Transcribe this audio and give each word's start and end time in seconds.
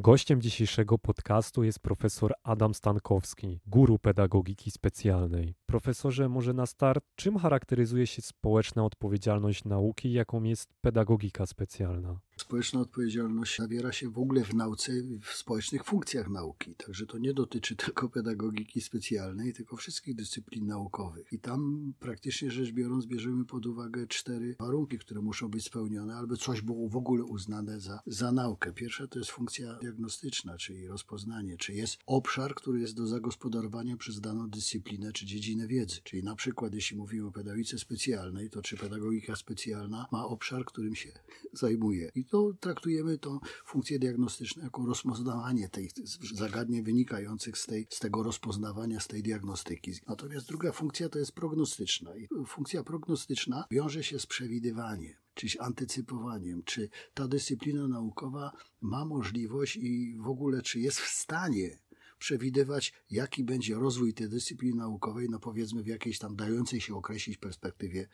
Gościem 0.00 0.42
dzisiejszego 0.42 0.98
podcastu 0.98 1.64
jest 1.64 1.80
profesor 1.80 2.34
Adam 2.42 2.74
Stankowski, 2.74 3.60
guru 3.66 3.98
pedagogiki 3.98 4.70
specjalnej. 4.70 5.54
Profesorze, 5.66 6.28
może 6.28 6.52
na 6.52 6.66
start, 6.66 7.04
czym 7.16 7.38
charakteryzuje 7.38 8.06
się 8.06 8.22
społeczna 8.22 8.84
odpowiedzialność 8.84 9.64
nauki, 9.64 10.12
jaką 10.12 10.42
jest 10.42 10.68
pedagogika 10.80 11.46
specjalna? 11.46 12.20
Społeczna 12.38 12.80
odpowiedzialność 12.80 13.56
zawiera 13.56 13.92
się 13.92 14.10
w 14.10 14.18
ogóle 14.18 14.44
w 14.44 14.54
nauce, 14.54 14.92
w 15.22 15.32
społecznych 15.32 15.84
funkcjach 15.84 16.28
nauki. 16.28 16.74
Także 16.74 17.06
to 17.06 17.18
nie 17.18 17.34
dotyczy 17.34 17.76
tylko 17.84 18.08
pedagogiki 18.08 18.80
specjalnej, 18.80 19.52
tylko 19.52 19.76
wszystkich 19.76 20.14
dyscyplin 20.14 20.66
naukowych. 20.66 21.32
I 21.32 21.38
tam 21.38 21.92
praktycznie 22.00 22.50
rzecz 22.50 22.72
biorąc 22.72 23.06
bierzemy 23.06 23.44
pod 23.44 23.66
uwagę 23.66 24.06
cztery 24.06 24.56
warunki, 24.60 24.98
które 24.98 25.20
muszą 25.20 25.48
być 25.48 25.64
spełnione, 25.64 26.16
aby 26.16 26.36
coś 26.36 26.62
było 26.62 26.88
w 26.88 26.96
ogóle 26.96 27.24
uznane 27.24 27.80
za, 27.80 28.00
za 28.06 28.32
naukę. 28.32 28.72
Pierwsza 28.72 29.06
to 29.06 29.18
jest 29.18 29.30
funkcja 29.30 29.74
diagnostyczna, 29.74 30.56
czyli 30.56 30.86
rozpoznanie, 30.86 31.56
czy 31.56 31.74
jest 31.74 31.98
obszar, 32.06 32.54
który 32.54 32.80
jest 32.80 32.96
do 32.96 33.06
zagospodarowania 33.06 33.96
przez 33.96 34.20
daną 34.20 34.50
dyscyplinę 34.50 35.12
czy 35.12 35.26
dziedzinę 35.26 35.66
wiedzy. 35.66 36.00
Czyli 36.04 36.22
na 36.22 36.34
przykład, 36.34 36.74
jeśli 36.74 36.96
mówimy 36.96 37.26
o 37.26 37.32
pedagogice 37.32 37.78
specjalnej, 37.78 38.50
to 38.50 38.62
czy 38.62 38.76
pedagogika 38.76 39.36
specjalna 39.36 40.06
ma 40.12 40.26
obszar, 40.26 40.64
którym 40.64 40.94
się 40.94 41.12
zajmuje. 41.52 42.10
I 42.14 42.27
to 42.30 42.52
traktujemy 42.60 43.18
tą 43.18 43.38
funkcję 43.66 43.98
diagnostyczną 43.98 44.62
jako 44.62 44.86
rozpoznawanie 44.86 45.68
tych 45.68 45.90
zagadnień 46.34 46.82
wynikających 46.82 47.58
z, 47.58 47.66
tej, 47.66 47.86
z 47.90 47.98
tego 47.98 48.22
rozpoznawania, 48.22 49.00
z 49.00 49.08
tej 49.08 49.22
diagnostyki. 49.22 49.92
Natomiast 50.06 50.48
druga 50.48 50.72
funkcja 50.72 51.08
to 51.08 51.18
jest 51.18 51.32
prognostyczna. 51.32 52.16
I 52.16 52.28
funkcja 52.46 52.84
prognostyczna 52.84 53.64
wiąże 53.70 54.04
się 54.04 54.18
z 54.18 54.26
przewidywaniem 54.26 55.14
czyli 55.38 55.58
antycypowaniem, 55.58 56.62
czy 56.64 56.88
ta 57.14 57.28
dyscyplina 57.28 57.88
naukowa 57.88 58.52
ma 58.80 59.04
możliwość 59.04 59.76
i 59.76 60.16
w 60.18 60.28
ogóle 60.28 60.62
czy 60.62 60.80
jest 60.80 61.00
w 61.00 61.08
stanie 61.08 61.78
przewidywać, 62.18 62.92
jaki 63.10 63.44
będzie 63.44 63.74
rozwój 63.74 64.14
tej 64.14 64.28
dyscypliny 64.28 64.76
naukowej, 64.76 65.28
no 65.30 65.38
powiedzmy 65.38 65.82
w 65.82 65.86
jakiejś 65.86 66.18
tam 66.18 66.36
dającej 66.36 66.80
się 66.80 66.94
określić 66.96 67.36
perspektywie 67.38 68.08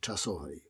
czasowej. 0.00 0.64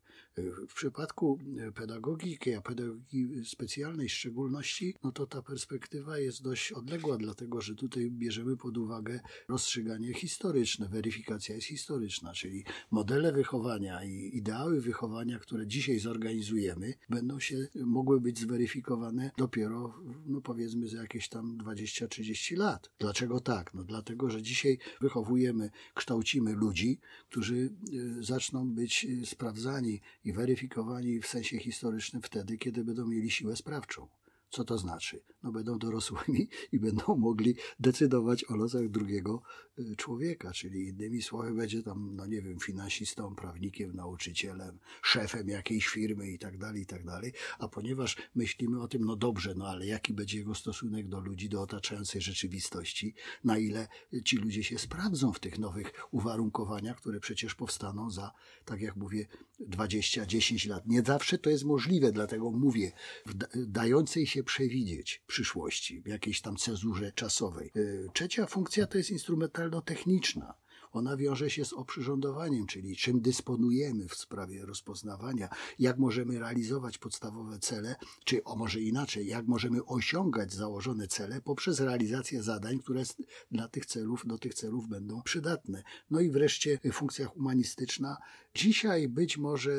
W 0.69 0.75
przypadku 0.75 1.39
pedagogiki, 1.75 2.55
a 2.55 2.61
pedagogiki 2.61 3.45
specjalnej 3.45 4.09
w 4.09 4.13
szczególności, 4.13 4.95
no 5.05 5.13
to 5.13 5.27
ta 5.27 5.43
perspektywa 5.43 6.19
jest 6.19 6.43
dość 6.43 6.73
odległa, 6.73 7.17
dlatego 7.17 7.61
że 7.61 7.75
tutaj 7.75 8.11
bierzemy 8.11 8.57
pod 8.57 8.79
uwagę 8.79 9.21
rozstrzyganie 9.49 10.15
historyczne, 10.15 10.89
weryfikacja 10.89 11.55
jest 11.55 11.67
historyczna, 11.67 12.33
czyli 12.33 12.65
modele 12.91 13.33
wychowania 13.33 14.05
i 14.05 14.31
ideały 14.37 14.81
wychowania, 14.81 15.39
które 15.39 15.67
dzisiaj 15.67 15.99
zorganizujemy, 15.99 16.95
będą 17.09 17.41
się 17.41 17.69
mogły 17.75 18.21
być 18.21 18.39
zweryfikowane 18.39 19.31
dopiero, 19.39 19.95
no 20.27 20.41
powiedzmy, 20.41 20.89
za 20.89 20.99
jakieś 20.99 21.29
tam 21.29 21.59
20-30 21.59 22.57
lat. 22.57 22.91
Dlaczego 22.99 23.41
tak? 23.41 23.75
No 23.75 23.85
dlatego, 23.85 24.31
że 24.31 24.43
dzisiaj 24.43 24.79
wychowujemy, 25.01 25.71
kształcimy 25.95 26.53
ludzi, 26.53 26.99
którzy 27.31 27.55
y, 27.55 28.25
zaczną 28.25 28.71
być 28.75 29.05
y, 29.05 29.27
sprawdzani 29.27 30.01
i 30.27 30.33
weryfikowani 30.33 31.21
w 31.21 31.27
sensie 31.27 31.59
historycznym 31.59 32.23
wtedy, 32.23 32.59
kiedy 32.59 32.85
będą 32.85 33.07
mieli 33.07 33.31
siłę 33.31 33.57
sprawczą. 33.57 34.09
Co 34.51 34.65
to 34.65 34.79
znaczy? 34.79 35.23
No 35.43 35.53
będą 35.53 35.79
dorosłymi 35.79 36.49
i 36.73 36.79
będą 36.79 37.17
mogli 37.17 37.55
decydować 37.81 38.45
o 38.45 38.57
losach 38.57 38.89
drugiego 38.89 39.43
y, 39.79 39.97
człowieka, 39.97 40.53
czyli 40.53 40.89
innymi 40.89 41.23
słowy 41.23 41.55
będzie 41.55 41.83
tam, 41.83 42.17
no 42.17 42.27
nie 42.27 42.43
wiem, 42.43 42.61
finansistą, 42.61 43.35
prawnikiem, 43.35 43.93
nauczycielem, 43.93 44.79
szefem 45.03 45.49
jakiejś 45.49 45.87
firmy 45.87 46.31
i 46.31 46.39
tak 46.39 46.59
dalej, 46.59 46.83
i 46.83 46.87
tak 46.87 47.05
dalej. 47.05 47.33
A 47.59 47.69
ponieważ 47.69 48.17
myślimy 48.35 48.83
o 48.83 48.89
tym, 48.89 49.05
no 49.05 49.17
dobrze, 49.17 49.55
no 49.57 49.67
ale 49.67 49.87
jaki 49.87 50.15
będzie 50.15 50.39
jego 50.39 50.55
stosunek 50.55 51.09
do 51.09 51.21
ludzi, 51.21 51.49
do 51.49 51.63
otaczającej 51.63 52.21
rzeczywistości, 52.21 53.15
na 53.45 53.59
ile 53.59 53.89
ci 54.25 54.37
ludzie 54.37 54.65
się 54.65 54.79
sprawdzą 54.79 55.33
w 55.33 55.41
tych 55.41 55.59
nowych 55.59 55.93
uwarunkowaniach, 56.11 56.97
które 56.97 57.21
przecież 57.21 57.55
powstaną 57.55 58.11
za, 58.11 58.33
tak 58.65 58.81
jak 58.81 58.97
mówię, 58.97 59.27
20-10 59.61 60.69
lat. 60.69 60.87
Nie 60.87 61.03
zawsze 61.03 61.39
to 61.39 61.51
jest 61.51 61.65
możliwe, 61.65 62.13
dlatego 62.13 62.51
mówię, 62.51 62.93
w 63.27 63.67
dającej 63.67 64.27
się 64.27 64.36
przewidzieć 64.45 65.23
przyszłości, 65.27 66.01
w 66.01 66.07
jakiejś 66.07 66.41
tam 66.41 66.57
cezurze 66.57 67.13
czasowej. 67.13 67.71
Y, 67.77 68.09
trzecia 68.15 68.47
funkcja 68.47 68.87
to 68.87 68.99
jest 68.99 69.11
instrumentalno-techniczna. 69.11 70.55
Ona 70.93 71.17
wiąże 71.17 71.51
się 71.51 71.65
z 71.65 71.73
oprzyrządowaniem, 71.73 72.67
czyli 72.67 72.97
czym 72.97 73.21
dysponujemy 73.21 74.09
w 74.09 74.15
sprawie 74.15 74.67
rozpoznawania, 74.67 75.49
jak 75.79 75.99
możemy 75.99 76.39
realizować 76.39 76.99
podstawowe 76.99 77.59
cele, 77.59 77.97
czy 78.25 78.45
o 78.45 78.57
może 78.57 78.81
inaczej, 78.81 79.27
jak 79.27 79.47
możemy 79.47 79.85
osiągać 79.85 80.53
założone 80.53 81.09
cele 81.09 81.41
poprzez 81.41 81.81
realizację 81.81 82.43
zadań, 82.43 82.79
które 82.79 83.03
dla 83.51 83.69
tych 83.69 83.87
celów, 83.87 84.27
do 84.27 84.39
tych 84.39 84.55
celów 84.55 84.89
będą 84.89 85.23
przydatne. 85.23 85.83
No 86.11 86.21
i 86.21 86.31
wreszcie 86.31 86.79
funkcja 86.93 87.27
humanistyczna, 87.27 88.17
dzisiaj 88.57 89.09
być 89.09 89.39
może 89.39 89.73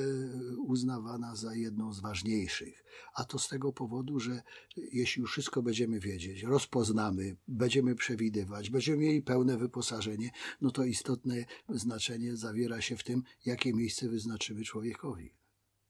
uznawana 0.58 1.36
za 1.36 1.56
jedną 1.56 1.94
z 1.94 2.00
ważniejszych, 2.00 2.84
a 3.14 3.26
to 3.26 3.40
z 3.40 3.48
tego 3.48 3.74
powodu, 3.74 4.20
że 4.20 4.42
jeśli 4.78 5.22
już 5.22 5.32
wszystko 5.32 5.62
będziemy 5.62 6.00
wiedzieć, 6.00 6.44
rozpoznamy, 6.44 7.36
będziemy 7.48 7.96
przewidywać, 7.96 8.70
będziemy 8.70 8.98
mieli 8.98 9.22
pełne 9.22 9.58
wyposażenie, 9.58 10.32
no 10.62 10.72
to 10.72 10.84
istotne 10.84 11.46
znaczenie 11.70 12.36
zawiera 12.36 12.82
się 12.82 12.98
w 12.98 13.04
tym, 13.04 13.24
jakie 13.46 13.74
miejsce 13.74 14.10
wyznaczymy 14.10 14.64
człowiekowi 14.64 15.34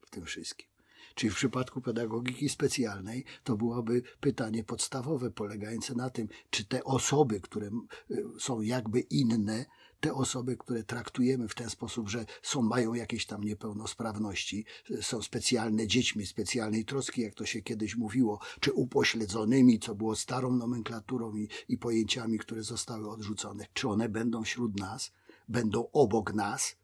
w 0.08 0.10
tym 0.10 0.26
wszystkim. 0.26 0.68
Czyli 1.16 1.30
w 1.30 1.36
przypadku 1.36 1.82
pedagogiki 1.82 2.50
specjalnej 2.50 3.26
to 3.44 3.58
byłoby 3.58 4.02
pytanie 4.20 4.64
podstawowe, 4.64 5.32
polegające 5.32 5.96
na 5.96 6.10
tym, 6.10 6.28
czy 6.50 6.66
te 6.66 6.84
osoby, 6.84 7.42
które 7.42 7.70
są 8.40 8.62
jakby 8.62 9.00
inne, 9.00 9.66
te 10.00 10.14
osoby, 10.14 10.58
które 10.58 10.84
traktujemy 10.84 11.48
w 11.48 11.56
ten 11.56 11.70
sposób, 11.70 12.10
że 12.10 12.26
są, 12.42 12.62
mają 12.62 12.94
jakieś 12.94 13.26
tam 13.26 13.44
niepełnosprawności, 13.44 14.66
są 15.02 15.22
specjalne 15.22 15.88
dziećmi 15.88 16.26
specjalnej 16.26 16.86
troski, 16.86 17.22
jak 17.22 17.36
to 17.36 17.46
się 17.46 17.62
kiedyś 17.62 17.96
mówiło, 17.96 18.40
czy 18.60 18.74
upośledzonymi, 18.74 19.80
co 19.80 19.96
było 19.96 20.16
starą 20.16 20.52
nomenklaturą 20.52 21.36
i, 21.36 21.50
i 21.70 21.78
pojęciami, 21.78 22.40
które 22.40 22.64
zostały 22.64 23.10
odrzucone. 23.10 23.66
Czy 23.74 23.90
one 23.90 24.10
będą 24.10 24.44
wśród 24.44 24.80
nas, 24.80 25.12
będą 25.50 25.88
obok 25.92 26.34
nas, 26.34 26.76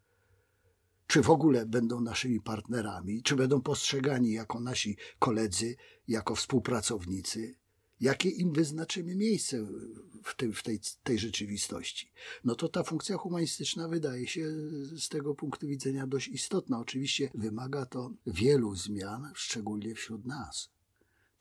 czy 1.08 1.22
w 1.22 1.30
ogóle 1.30 1.66
będą 1.66 2.02
naszymi 2.02 2.42
partnerami, 2.42 3.24
czy 3.24 3.36
będą 3.36 3.62
postrzegani 3.62 4.32
jako 4.32 4.60
nasi 4.60 4.98
koledzy, 5.20 5.76
jako 6.08 6.36
współpracownicy, 6.36 7.56
jakie 8.00 8.30
im 8.30 8.54
wyznaczymy 8.54 9.16
miejsce 9.16 9.68
w, 10.24 10.36
tej, 10.36 10.54
w 10.54 10.64
tej, 10.64 10.80
tej 11.04 11.20
rzeczywistości. 11.20 12.12
No 12.44 12.56
to 12.56 12.70
ta 12.70 12.84
funkcja 12.84 13.18
humanistyczna 13.18 13.88
wydaje 13.88 14.28
się 14.28 14.48
z 14.98 15.10
tego 15.10 15.36
punktu 15.36 15.68
widzenia 15.68 16.08
dość 16.08 16.28
istotna. 16.28 16.80
Oczywiście 16.80 17.30
wymaga 17.34 17.86
to 17.86 18.14
wielu 18.28 18.76
zmian, 18.76 19.32
szczególnie 19.36 19.96
wśród 19.96 20.26
nas. 20.26 20.73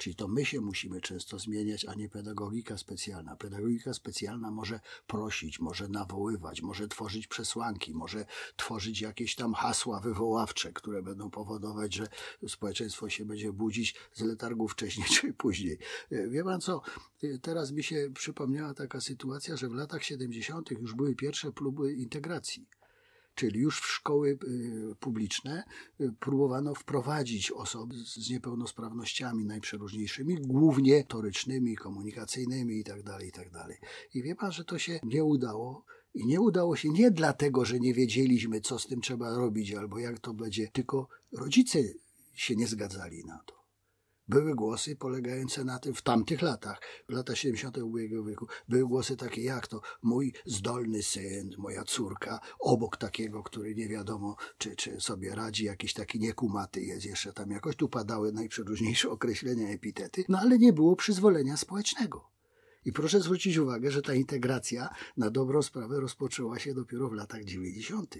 Czyli 0.03 0.17
to 0.17 0.29
my 0.29 0.45
się 0.45 0.61
musimy 0.61 1.01
często 1.01 1.39
zmieniać, 1.39 1.85
a 1.85 1.95
nie 1.95 2.09
pedagogika 2.09 2.79
specjalna. 2.79 3.37
Pedagogika 3.37 3.95
specjalna 3.95 4.51
może 4.51 4.81
prosić, 5.07 5.61
może 5.61 5.89
nawoływać, 5.89 6.63
może 6.63 6.89
tworzyć 6.89 7.27
przesłanki, 7.27 7.95
może 7.95 8.27
tworzyć 8.57 9.01
jakieś 9.01 9.35
tam 9.35 9.55
hasła 9.55 10.01
wywoławcze, 10.01 10.73
które 10.73 11.03
będą 11.03 11.31
powodować, 11.31 11.95
że 11.95 12.07
społeczeństwo 12.49 13.09
się 13.09 13.25
będzie 13.25 13.53
budzić 13.53 13.95
z 14.13 14.21
letargu 14.21 14.69
wcześniej 14.69 15.07
czy 15.15 15.33
później. 15.33 15.79
Wie 16.11 16.45
pan 16.45 16.61
co, 16.61 16.83
teraz 17.43 17.73
mi 17.73 17.83
się 17.83 18.11
przypomniała 18.15 18.75
taka 18.75 19.01
sytuacja, 19.01 19.57
że 19.57 19.69
w 19.69 19.75
latach 19.75 20.05
70. 20.05 20.71
już 20.71 20.95
były 20.95 21.15
pierwsze 21.15 21.53
próby 21.53 21.93
integracji 21.93 22.67
czyli 23.35 23.61
już 23.61 23.81
w 23.81 23.87
szkoły 23.87 24.39
y, 24.45 24.95
publiczne 25.01 25.65
y, 26.01 26.13
próbowano 26.21 26.75
wprowadzić 26.75 27.51
osoby 27.51 27.95
z 27.95 28.31
niepełnosprawnościami 28.31 29.45
najprzeróżniejszymi, 29.45 30.37
głównie 30.37 31.05
torycznymi, 31.05 31.77
komunikacyjnymi 31.77 32.77
itd., 32.77 33.03
tak 33.03 33.25
itd. 33.25 33.51
Tak 33.53 33.81
I 34.15 34.23
wie 34.23 34.35
pan, 34.35 34.53
że 34.53 34.65
to 34.65 34.79
się 34.79 35.01
nie 35.03 35.25
udało. 35.25 35.85
I 36.15 36.27
nie 36.27 36.41
udało 36.41 36.77
się 36.77 36.89
nie 36.89 37.11
dlatego, 37.11 37.65
że 37.65 37.81
nie 37.81 37.95
wiedzieliśmy, 37.95 38.61
co 38.61 38.79
z 38.79 38.87
tym 38.87 39.01
trzeba 39.01 39.37
robić 39.37 39.73
albo 39.73 39.99
jak 39.99 40.19
to 40.19 40.35
będzie, 40.35 40.69
tylko 40.69 41.09
rodzice 41.33 41.79
się 42.35 42.57
nie 42.57 42.67
zgadzali 42.67 43.25
na 43.25 43.39
to. 43.47 43.62
Były 44.29 44.55
głosy 44.55 44.97
polegające 44.97 45.65
na 45.65 45.79
tym 45.79 45.95
w 45.95 46.03
tamtych 46.03 46.43
latach, 46.43 46.81
w 47.09 47.13
latach 47.13 47.37
70. 47.37 47.79
ubiegłego 47.79 48.25
wieku, 48.25 48.47
były 48.69 48.89
głosy 48.89 49.17
takie 49.17 49.43
jak 49.43 49.67
to 49.67 49.81
mój 50.03 50.33
zdolny 50.47 51.03
syn, 51.03 51.51
moja 51.59 51.85
córka, 51.85 52.41
obok 52.61 52.97
takiego, 52.97 53.43
który 53.43 53.75
nie 53.75 53.89
wiadomo, 53.89 54.37
czy, 54.59 54.77
czy 54.77 55.01
sobie 55.01 55.35
radzi, 55.35 55.65
jakiś 55.65 55.95
taki 55.95 56.21
niekumaty 56.21 56.81
jest 56.81 57.05
jeszcze 57.05 57.33
tam 57.33 57.51
jakoś. 57.51 57.77
Tu 57.77 57.89
padały 57.89 58.33
najprzeróżniejsze 58.33 59.11
określenia, 59.17 59.69
epitety, 59.69 60.25
no 60.29 60.39
ale 60.39 60.59
nie 60.59 60.73
było 60.73 60.97
przyzwolenia 60.97 61.57
społecznego. 61.57 62.31
I 62.85 62.93
proszę 62.93 63.21
zwrócić 63.21 63.57
uwagę, 63.57 63.91
że 63.91 64.03
ta 64.03 64.15
integracja 64.15 64.95
na 65.17 65.31
dobrą 65.31 65.63
sprawę 65.63 66.01
rozpoczęła 66.01 66.59
się 66.59 66.75
dopiero 66.75 67.09
w 67.09 67.13
latach 67.13 67.45
90 67.45 68.17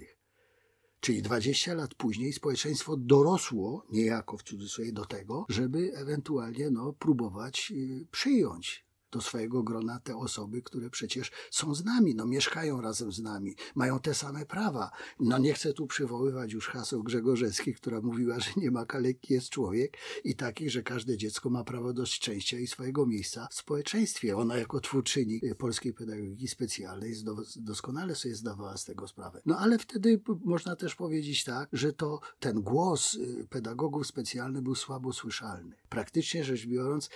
Czyli 1.03 1.21
20 1.21 1.73
lat 1.73 1.95
później 1.95 2.33
społeczeństwo 2.33 2.97
dorosło, 2.97 3.85
niejako 3.91 4.37
w 4.37 4.43
cudzysłowie, 4.43 4.91
do 4.91 5.05
tego, 5.05 5.45
żeby 5.49 5.91
ewentualnie 5.95 6.69
no, 6.69 6.93
próbować 6.93 7.73
y, 7.75 8.07
przyjąć 8.11 8.85
do 9.13 9.21
swojego 9.21 9.63
grona 9.63 9.99
te 9.99 10.17
osoby, 10.17 10.61
które 10.61 10.89
przecież 10.89 11.31
są 11.51 11.75
z 11.75 11.85
nami, 11.85 12.15
no 12.15 12.25
mieszkają 12.25 12.81
razem 12.81 13.11
z 13.11 13.19
nami, 13.19 13.55
mają 13.75 13.99
te 13.99 14.13
same 14.13 14.45
prawa. 14.45 14.91
No 15.19 15.37
nie 15.37 15.53
chcę 15.53 15.73
tu 15.73 15.87
przywoływać 15.87 16.53
już 16.53 16.67
haseł 16.67 17.03
Grzegorzewskich, 17.03 17.77
która 17.77 18.01
mówiła, 18.01 18.39
że 18.39 18.51
nie 18.57 18.71
ma 18.71 18.85
kaleki 18.85 19.33
jest 19.33 19.49
człowiek 19.49 19.97
i 20.23 20.35
takich, 20.35 20.71
że 20.71 20.83
każde 20.83 21.17
dziecko 21.17 21.49
ma 21.49 21.63
prawo 21.63 21.93
do 21.93 22.05
szczęścia 22.05 22.59
i 22.59 22.67
swojego 22.67 23.05
miejsca 23.05 23.47
w 23.51 23.53
społeczeństwie. 23.53 24.37
Ona 24.37 24.57
jako 24.57 24.79
twórczyni 24.79 25.41
polskiej 25.57 25.93
pedagogiki 25.93 26.47
specjalnej 26.47 27.13
doskonale 27.55 28.15
sobie 28.15 28.35
zdawała 28.35 28.77
z 28.77 28.85
tego 28.85 29.07
sprawę. 29.07 29.41
No 29.45 29.59
ale 29.59 29.77
wtedy 29.79 30.21
można 30.45 30.75
też 30.75 30.95
powiedzieć 30.95 31.43
tak, 31.43 31.69
że 31.73 31.93
to 31.93 32.19
ten 32.39 32.61
głos 32.61 33.13
y, 33.13 33.47
pedagogów 33.49 34.07
specjalnych 34.07 34.61
był 34.61 34.75
słabo 34.75 35.13
słyszalny. 35.13 35.75
Praktycznie 35.93 36.43
rzecz 36.43 36.65
biorąc, 36.65 37.09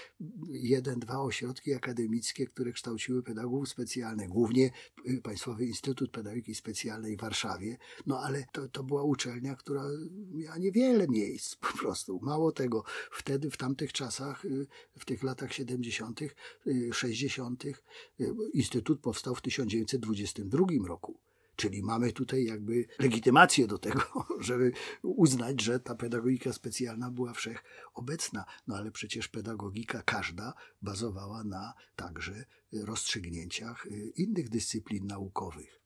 jeden, 0.50 1.00
dwa 1.00 1.21
ośrodki 1.21 1.74
akademickie, 1.74 2.47
które 2.47 2.71
kształciły 2.71 3.24
pedagogów 3.24 3.69
specjalnych, 3.69 4.29
głównie 4.29 4.71
y, 5.07 5.21
Państwowy 5.21 5.65
Instytut 5.65 6.12
Pedagogiki 6.12 6.56
Specjalnej 6.56 7.18
w 7.18 7.21
Warszawie, 7.21 7.77
no 8.06 8.19
ale 8.19 8.45
to, 8.51 8.69
to 8.69 8.83
była 8.83 9.03
uczelnia, 9.03 9.56
która 9.56 9.83
miała 10.31 10.57
niewiele 10.57 11.07
miejsc 11.07 11.56
po 11.56 11.77
prostu. 11.77 12.19
Mało 12.21 12.51
tego, 12.51 12.83
wtedy 13.12 13.51
w 13.51 13.57
tamtych 13.57 13.94
czasach, 13.94 14.45
y, 14.45 14.68
w 15.00 15.06
tych 15.06 15.23
latach 15.23 15.53
70., 15.53 16.19
60., 16.91 17.65
y, 17.65 17.73
Instytut 18.53 19.00
powstał 19.00 19.35
w 19.35 19.41
1922 19.41 20.88
roku. 20.88 21.26
Czyli 21.57 21.83
mamy 21.83 22.13
tutaj 22.13 22.44
jakby 22.44 22.86
legitymację 23.00 23.68
do 23.68 23.77
tego, 23.77 24.25
żeby 24.39 24.71
uznać, 25.01 25.62
że 25.62 25.80
ta 25.80 25.95
pedagogika 25.95 26.54
specjalna 26.54 27.12
była 27.12 27.33
wszechobecna. 27.33 28.45
No 28.68 28.77
ale 28.77 28.92
przecież 28.92 29.27
pedagogika 29.27 30.01
każda 30.01 30.54
bazowała 30.81 31.44
na 31.44 31.74
także 31.95 32.45
rozstrzygnięciach 32.74 33.86
y, 33.86 34.13
innych 34.15 34.50
dyscyplin 34.50 35.07
naukowych. 35.07 35.81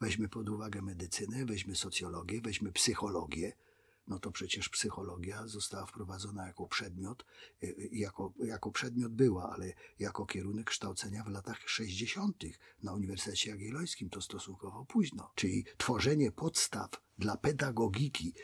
Weźmy 0.00 0.28
pod 0.28 0.48
uwagę 0.48 0.82
medycynę, 0.82 1.46
weźmy 1.46 1.76
socjologię, 1.76 2.40
weźmy 2.40 2.72
psychologię 2.72 3.52
no 4.08 4.18
to 4.18 4.30
przecież 4.30 4.68
psychologia 4.68 5.46
została 5.46 5.86
wprowadzona 5.86 6.46
jako 6.46 6.66
przedmiot, 6.66 7.24
y, 7.62 7.66
y, 7.66 7.88
jako, 7.92 8.32
jako 8.44 8.70
przedmiot 8.72 9.12
była, 9.12 9.52
ale 9.52 9.72
jako 9.98 10.26
kierunek 10.26 10.66
kształcenia 10.66 11.24
w 11.24 11.28
latach 11.28 11.68
60. 11.68 12.44
na 12.82 12.94
Uniwersytecie 12.94 13.50
Jagiellońskim 13.50 14.10
to 14.10 14.20
stosunkowo 14.20 14.84
późno. 14.84 15.30
Czyli 15.34 15.64
tworzenie 15.76 16.32
podstaw 16.32 16.90
dla 17.18 17.36
pedagogiki, 17.36 18.34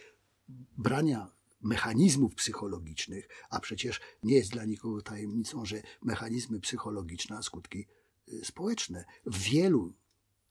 brania 0.79 1.31
mechanizmów 1.61 2.35
psychologicznych, 2.35 3.29
a 3.51 3.61
przecież 3.61 4.01
nie 4.23 4.35
jest 4.35 4.51
dla 4.51 4.65
nikogo 4.65 5.03
tajemnicą, 5.03 5.65
że 5.65 5.83
mechanizmy 6.03 6.61
psychologiczne, 6.61 7.37
a 7.37 7.43
skutki 7.43 7.87
y, 8.29 8.45
społeczne 8.45 9.05
w 9.27 9.39
wielu 9.39 9.95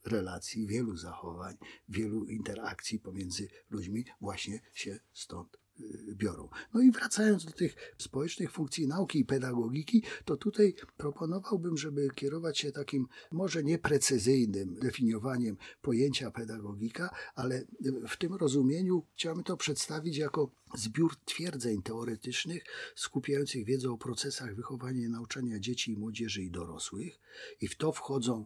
relacji, 0.05 0.67
wielu 0.67 0.97
zachowań, 0.97 1.57
wielu 1.89 2.25
interakcji 2.25 2.99
pomiędzy 2.99 3.47
ludźmi 3.69 4.05
właśnie 4.21 4.59
się 4.73 4.99
stąd 5.13 5.57
y, 5.79 6.15
biorą. 6.15 6.49
No 6.73 6.81
i 6.81 6.91
wracając 6.91 7.45
do 7.45 7.51
tych 7.51 7.75
społecznych 7.97 8.51
funkcji 8.51 8.87
nauki 8.87 9.19
i 9.19 9.25
pedagogiki, 9.25 10.03
to 10.25 10.37
tutaj 10.37 10.75
proponowałbym, 10.97 11.77
żeby 11.77 12.09
kierować 12.15 12.59
się 12.59 12.71
takim 12.71 13.07
może 13.31 13.63
nieprecyzyjnym 13.63 14.75
definiowaniem 14.75 15.57
pojęcia 15.81 16.31
pedagogika, 16.31 17.15
ale 17.35 17.65
w 18.07 18.17
tym 18.17 18.33
rozumieniu 18.33 19.05
chciałbym 19.13 19.43
to 19.43 19.57
przedstawić 19.57 20.17
jako 20.17 20.51
zbiór 20.75 21.15
twierdzeń 21.25 21.81
teoretycznych 21.81 22.63
skupiających 22.95 23.65
wiedzę 23.65 23.91
o 23.91 23.97
procesach 23.97 24.55
wychowania 24.55 25.05
i 25.05 25.09
nauczania 25.09 25.59
dzieci 25.59 25.91
i 25.91 25.97
młodzieży 25.97 26.43
i 26.43 26.51
dorosłych 26.51 27.19
i 27.61 27.67
w 27.67 27.75
to 27.75 27.91
wchodzą 27.91 28.45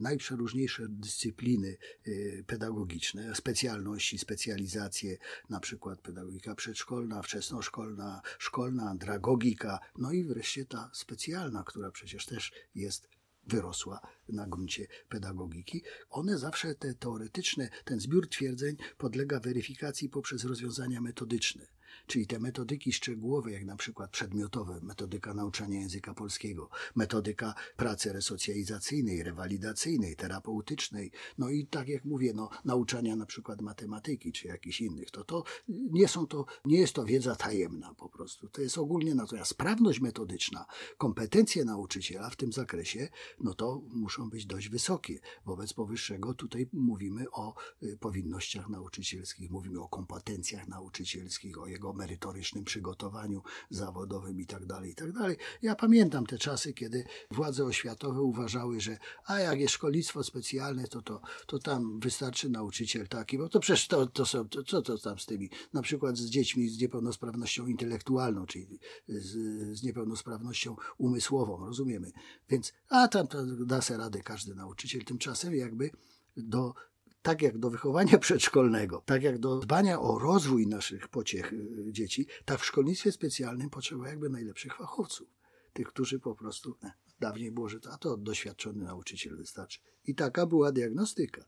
najprzeróżniejsze 0.00 0.86
dyscypliny 0.88 1.76
y, 2.08 2.44
pedagogiczne, 2.46 3.34
specjalności, 3.34 4.18
specjalizacje, 4.18 5.16
na 5.50 5.60
przykład 5.60 6.00
pedagogika 6.00 6.54
przedszkolna, 6.54 7.22
wczesnoszkolna, 7.22 8.22
szkolna, 8.38 8.90
andragogika, 8.90 9.78
no 9.98 10.12
i 10.12 10.24
wreszcie 10.24 10.64
ta 10.64 10.90
specjalna, 10.94 11.64
która 11.66 11.90
przecież 11.90 12.26
też 12.26 12.52
jest 12.74 13.08
wyrosła 13.46 14.00
na 14.28 14.46
gruncie 14.46 14.86
pedagogiki. 15.08 15.82
One 16.10 16.38
zawsze 16.38 16.74
te 16.74 16.94
teoretyczne, 16.94 17.68
ten 17.84 18.00
zbiór 18.00 18.28
twierdzeń 18.28 18.76
podlega 18.98 19.40
weryfikacji 19.40 20.08
poprzez 20.08 20.44
rozwiązania 20.44 21.00
metodyczne. 21.00 21.77
Czyli 22.06 22.26
te 22.26 22.38
metodyki 22.38 22.92
szczegółowe, 22.92 23.52
jak 23.52 23.64
na 23.64 23.76
przykład 23.76 24.10
przedmiotowe, 24.10 24.80
metodyka 24.82 25.34
nauczania 25.34 25.80
języka 25.80 26.14
polskiego, 26.14 26.70
metodyka 26.96 27.54
pracy 27.76 28.12
resocjalizacyjnej, 28.12 29.22
rewalidacyjnej, 29.22 30.16
terapeutycznej, 30.16 31.10
no 31.38 31.48
i 31.50 31.66
tak 31.66 31.88
jak 31.88 32.04
mówię, 32.04 32.32
no, 32.34 32.50
nauczania 32.64 33.16
na 33.16 33.26
przykład 33.26 33.60
matematyki 33.60 34.32
czy 34.32 34.48
jakichś 34.48 34.80
innych, 34.80 35.10
to, 35.10 35.24
to 35.24 35.44
nie 35.68 36.08
są 36.08 36.26
to, 36.26 36.44
nie 36.64 36.78
jest 36.78 36.92
to 36.92 37.04
wiedza 37.04 37.36
tajemna 37.36 37.94
po 37.94 38.08
prostu. 38.08 38.48
To 38.48 38.62
jest 38.62 38.78
ogólnie 38.78 39.14
natomiast 39.14 39.50
sprawność 39.50 40.00
metodyczna, 40.00 40.66
kompetencje 40.98 41.64
nauczyciela 41.64 42.30
w 42.30 42.36
tym 42.36 42.52
zakresie, 42.52 43.08
no 43.40 43.54
to 43.54 43.82
muszą 43.88 44.30
być 44.30 44.46
dość 44.46 44.68
wysokie. 44.68 45.20
Wobec 45.44 45.72
powyższego 45.72 46.34
tutaj 46.34 46.68
mówimy 46.72 47.30
o 47.30 47.54
y, 47.82 47.96
powinnościach 47.96 48.68
nauczycielskich, 48.68 49.50
mówimy 49.50 49.80
o 49.80 49.88
kompetencjach 49.88 50.68
nauczycielskich, 50.68 51.58
o 51.58 51.66
jego 51.66 51.87
merytorycznym 51.92 52.64
przygotowaniu 52.64 53.42
zawodowym 53.70 54.40
itd., 54.40 54.66
tak 54.68 54.86
itd. 54.86 55.12
Tak 55.20 55.38
ja 55.62 55.74
pamiętam 55.74 56.26
te 56.26 56.38
czasy, 56.38 56.72
kiedy 56.72 57.04
władze 57.30 57.64
oświatowe 57.64 58.22
uważały, 58.22 58.80
że 58.80 58.98
a 59.24 59.38
jak 59.38 59.60
jest 59.60 59.74
szkolnictwo 59.74 60.24
specjalne, 60.24 60.88
to, 60.88 61.02
to, 61.02 61.20
to 61.46 61.58
tam 61.58 62.00
wystarczy 62.00 62.48
nauczyciel 62.48 63.08
taki, 63.08 63.38
bo 63.38 63.48
to 63.48 63.60
przecież 63.60 63.88
to, 63.88 64.06
to 64.06 64.26
są, 64.26 64.48
to, 64.48 64.62
co 64.62 64.82
to 64.82 64.98
tam 64.98 65.18
z 65.18 65.26
tymi, 65.26 65.50
na 65.72 65.82
przykład 65.82 66.16
z 66.16 66.30
dziećmi 66.30 66.68
z 66.68 66.80
niepełnosprawnością 66.80 67.66
intelektualną, 67.66 68.46
czyli 68.46 68.78
z, 69.08 69.32
z 69.78 69.82
niepełnosprawnością 69.82 70.76
umysłową, 70.98 71.66
rozumiemy. 71.66 72.12
Więc, 72.48 72.72
a 72.88 73.08
tam 73.08 73.26
da 73.66 73.82
sobie 73.82 73.98
radę 73.98 74.22
każdy 74.22 74.54
nauczyciel. 74.54 75.04
Tymczasem 75.04 75.54
jakby 75.54 75.90
do 76.36 76.74
tak 77.22 77.42
jak 77.42 77.58
do 77.58 77.70
wychowania 77.70 78.18
przedszkolnego, 78.28 79.02
tak 79.06 79.22
jak 79.22 79.38
do 79.38 79.58
dbania 79.58 80.00
o 80.00 80.18
rozwój 80.18 80.66
naszych 80.66 81.08
pociech 81.08 81.52
y, 81.52 81.86
dzieci, 81.90 82.26
tak 82.44 82.60
w 82.60 82.64
szkolnictwie 82.64 83.12
specjalnym 83.12 83.70
potrzeba 83.70 84.08
jakby 84.08 84.30
najlepszych 84.30 84.76
fachowców. 84.76 85.28
Tych, 85.72 85.88
którzy 85.88 86.20
po 86.20 86.34
prostu, 86.34 86.76
ne, 86.82 86.92
dawniej 87.20 87.52
było, 87.52 87.68
że 87.68 87.80
to, 87.80 87.92
a 87.92 87.98
to 87.98 88.16
doświadczony 88.16 88.84
nauczyciel 88.84 89.36
wystarczy. 89.36 89.80
I 90.04 90.14
taka 90.14 90.46
była 90.46 90.72
diagnostyka. 90.72 91.44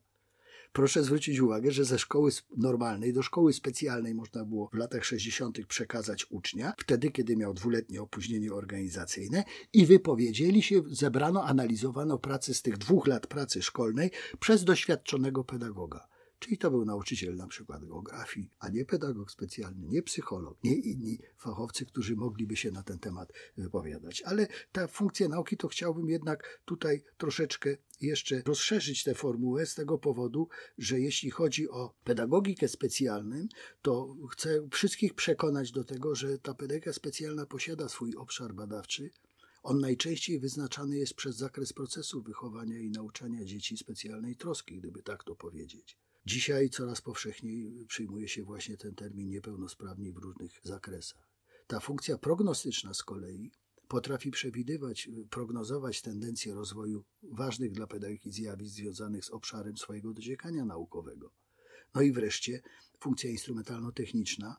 Proszę 0.73 1.03
zwrócić 1.05 1.41
uwagę, 1.41 1.73
że 1.73 1.85
ze 1.85 1.99
szkoły 1.99 2.31
normalnej 2.57 3.13
do 3.13 3.23
szkoły 3.23 3.53
specjalnej 3.53 4.15
można 4.15 4.45
było 4.45 4.69
w 4.73 4.75
latach 4.75 5.05
60. 5.05 5.67
przekazać 5.67 6.27
ucznia, 6.31 6.73
wtedy, 6.79 7.11
kiedy 7.11 7.37
miał 7.37 7.55
dwuletnie 7.55 8.03
opóźnienie 8.03 8.53
organizacyjne 8.53 9.45
i 9.73 9.87
wypowiedzieli 9.87 10.63
się, 10.63 10.83
zebrano, 10.87 11.45
analizowano 11.45 12.19
pracę 12.19 12.55
z 12.55 12.63
tych 12.63 12.79
dwóch 12.79 13.07
lat 13.07 13.27
pracy 13.27 13.63
szkolnej 13.63 14.11
przez 14.41 14.65
doświadczonego 14.65 15.45
pedagoga. 15.45 16.10
Czyli 16.41 16.59
to 16.59 16.71
był 16.71 16.85
nauczyciel 16.85 17.37
na 17.37 17.47
przykład 17.47 17.85
geografii, 17.85 18.51
a 18.59 18.69
nie 18.69 18.85
pedagog 18.85 19.31
specjalny, 19.31 19.89
nie 19.89 20.03
psycholog, 20.03 20.65
nie 20.65 20.75
inni 20.75 21.19
fachowcy, 21.37 21.87
którzy 21.87 22.17
mogliby 22.17 22.57
się 22.57 22.71
na 22.71 22.83
ten 22.83 22.99
temat 22.99 23.33
wypowiadać. 23.57 24.23
Ale 24.23 24.47
ta 24.73 24.87
funkcja 24.87 25.29
nauki 25.29 25.57
to 25.57 25.69
chciałbym 25.69 26.09
jednak 26.09 26.61
tutaj 26.65 27.03
troszeczkę 27.19 27.77
jeszcze 28.01 28.43
rozszerzyć 28.43 29.05
tę 29.05 29.15
formułę 29.15 29.67
z 29.67 29.75
tego 29.75 29.99
powodu, 29.99 30.49
że 30.79 31.01
jeśli 31.01 31.31
chodzi 31.31 31.69
o 31.69 31.95
pedagogikę 32.05 32.69
specjalną, 32.69 33.47
to 33.83 34.17
chcę 34.31 34.69
wszystkich 34.71 35.15
przekonać 35.15 35.73
do 35.73 35.85
tego, 35.85 36.15
że 36.15 36.39
ta 36.39 36.55
pedagogika 36.55 36.93
specjalna 36.93 37.47
posiada 37.47 37.89
swój 37.89 38.17
obszar 38.17 38.55
badawczy, 38.55 39.11
on 39.63 39.81
najczęściej 39.81 40.41
wyznaczany 40.41 40.97
jest 40.97 41.15
przez 41.15 41.37
zakres 41.37 41.73
procesu 41.73 42.23
wychowania 42.23 42.79
i 42.79 42.91
nauczania 42.91 43.45
dzieci 43.45 43.77
specjalnej 43.77 44.37
troski, 44.37 44.79
gdyby 44.79 45.03
tak 45.03 45.25
to 45.25 45.37
powiedzieć. 45.37 45.99
Dzisiaj 46.31 46.71
coraz 46.71 47.01
powszechniej 47.01 47.87
przyjmuje 47.87 48.29
się 48.29 48.45
właśnie 48.45 48.77
ten 48.77 48.95
termin 48.95 49.29
niepełnosprawni 49.29 50.13
w 50.13 50.17
różnych 50.17 50.61
zakresach. 50.63 51.29
Ta 51.67 51.81
funkcja 51.81 52.19
prognostyczna 52.19 52.95
z 52.95 53.03
kolei 53.03 53.51
potrafi 53.89 54.31
przewidywać, 54.31 55.09
prognozować 55.31 56.03
tendencje 56.03 56.55
rozwoju 56.55 57.05
ważnych 57.23 57.73
dla 57.73 57.87
pedagogiki 57.87 58.33
zjawisk 58.33 58.75
związanych 58.75 59.25
z 59.25 59.31
obszarem 59.31 59.77
swojego 59.77 60.15
dociekania 60.15 60.65
naukowego. 60.65 61.33
No 61.95 62.03
i 62.03 62.13
wreszcie 62.13 62.63
funkcja 63.01 63.31
instrumentalno-techniczna 63.31 64.57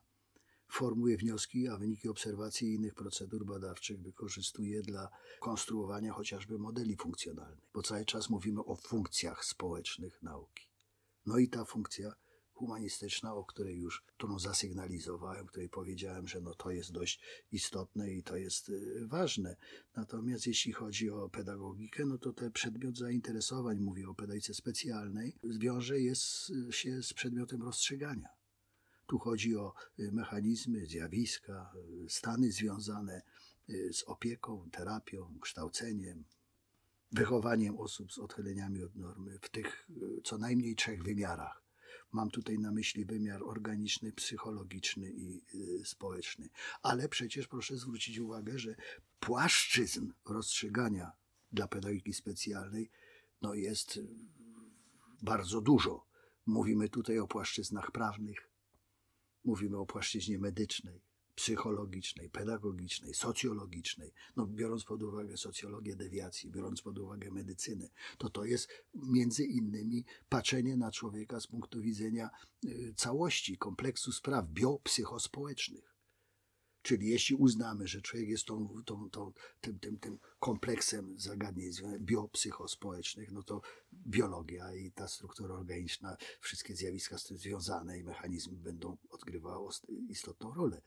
formuje 0.68 1.18
wnioski, 1.18 1.68
a 1.68 1.78
wyniki 1.78 2.10
obserwacji 2.10 2.68
i 2.68 2.76
innych 2.76 2.94
procedur 2.94 3.46
badawczych 3.46 4.02
wykorzystuje 4.02 4.82
dla 4.82 5.10
konstruowania 5.40 6.14
chociażby 6.14 6.60
modeli 6.60 6.96
funkcjonalnych, 6.96 7.70
bo 7.74 7.82
cały 7.82 8.06
czas 8.06 8.30
mówimy 8.30 8.66
o 8.66 8.76
funkcjach 8.76 9.46
społecznych 9.46 10.24
nauki. 10.24 10.71
No 11.26 11.38
i 11.38 11.48
ta 11.48 11.66
funkcja 11.66 12.14
humanistyczna, 12.62 13.34
o 13.34 13.46
której 13.46 13.78
już, 13.80 14.04
którą 14.18 14.40
zasygnalizowałem, 14.40 15.46
której 15.46 15.70
powiedziałem, 15.70 16.28
że 16.28 16.42
no 16.42 16.56
to 16.56 16.72
jest 16.72 16.92
dość 16.92 17.22
istotne 17.52 18.12
i 18.12 18.24
to 18.24 18.38
jest 18.38 18.70
y, 18.70 19.08
ważne. 19.08 19.56
Natomiast 19.96 20.48
jeśli 20.48 20.74
chodzi 20.74 21.10
o 21.10 21.30
pedagogikę, 21.30 22.06
no 22.06 22.18
to 22.18 22.34
ten 22.34 22.52
przedmiot 22.52 22.98
zainteresowań, 22.98 23.80
mówię 23.80 24.10
o 24.10 24.16
pedagogice 24.16 24.54
specjalnej, 24.54 25.38
wiąże 25.44 26.00
jest, 26.00 26.50
y, 26.50 26.74
się 26.74 27.04
z 27.04 27.14
przedmiotem 27.14 27.62
rozstrzygania. 27.62 28.30
Tu 29.08 29.20
chodzi 29.20 29.56
o 29.56 29.74
y, 30.00 30.12
mechanizmy, 30.12 30.86
zjawiska, 30.86 31.74
stany 32.08 32.52
związane 32.52 33.22
z 33.92 34.04
opieką, 34.04 34.70
terapią, 34.72 35.40
kształceniem, 35.42 36.24
wychowaniem 37.12 37.80
osób 37.80 38.14
z 38.14 38.20
odchyleniami 38.20 38.84
od 38.84 38.96
normy 38.96 39.40
w 39.42 39.50
tych 39.50 39.88
co 40.24 40.38
najmniej 40.38 40.76
trzech 40.76 41.04
wymiarach. 41.04 41.64
Mam 42.12 42.30
tutaj 42.30 42.60
na 42.60 42.72
myśli 42.72 43.06
wymiar 43.06 43.44
organiczny, 43.44 44.12
psychologiczny 44.12 45.12
i 45.12 45.42
y, 45.56 45.86
społeczny. 45.86 46.50
Ale 46.82 47.10
przecież 47.10 47.48
proszę 47.48 47.78
zwrócić 47.78 48.20
uwagę, 48.20 48.60
że 48.60 48.76
płaszczyzn 49.20 50.12
rozstrzygania 50.26 51.12
dla 51.52 51.68
pedagogiki 51.68 52.14
specjalnej 52.14 52.92
no 53.42 53.54
jest 53.54 53.98
y, 53.98 54.08
bardzo 55.22 55.62
dużo. 55.62 56.08
Mówimy 56.46 56.90
tutaj 56.90 57.20
o 57.20 57.28
płaszczyznach 57.28 57.92
prawnych, 57.92 58.50
mówimy 59.44 59.78
o 59.78 59.86
płaszczyźnie 59.86 60.40
medycznej, 60.40 61.02
psychologicznej, 61.36 62.30
pedagogicznej, 62.30 63.14
socjologicznej, 63.14 64.14
no 64.36 64.48
biorąc 64.48 64.84
pod 64.84 65.04
uwagę 65.04 65.38
socjologię 65.38 65.96
dewiacji, 65.96 66.50
biorąc 66.50 66.82
pod 66.82 67.00
uwagę 67.00 67.32
medycynę, 67.32 67.90
to 68.18 68.30
to 68.30 68.46
jest 68.46 68.70
między 68.94 69.46
innymi 69.46 70.06
patrzenie 70.30 70.78
na 70.78 70.92
człowieka 70.92 71.40
z 71.40 71.48
punktu 71.48 71.82
widzenia 71.82 72.30
y, 72.66 72.94
całości, 72.96 73.58
kompleksu 73.58 74.12
spraw 74.12 74.48
biopsychospołecznych. 74.48 75.92
Czyli 76.82 77.08
jeśli 77.08 77.36
uznamy, 77.36 77.88
że 77.88 78.02
człowiek 78.02 78.30
jest 78.30 78.46
tą, 78.46 78.84
tą, 78.86 79.10
tą, 79.10 79.32
tym, 79.62 79.80
tym, 79.80 80.00
tym 80.00 80.20
kompleksem 80.40 81.20
zagadnień 81.20 81.72
biopsychospołecznych, 82.00 83.32
no 83.32 83.44
to 83.44 83.62
biologia 83.94 84.74
i 84.74 84.92
ta 84.92 85.08
struktura 85.08 85.56
organiczna, 85.56 86.18
wszystkie 86.40 86.76
zjawiska 86.76 87.18
z 87.18 87.24
tym 87.24 87.38
związane 87.38 88.00
i 88.00 88.04
mechanizmy 88.04 88.58
będą 88.58 88.98
odgrywały 89.10 89.70
istotną 90.10 90.54
rolę. 90.54 90.82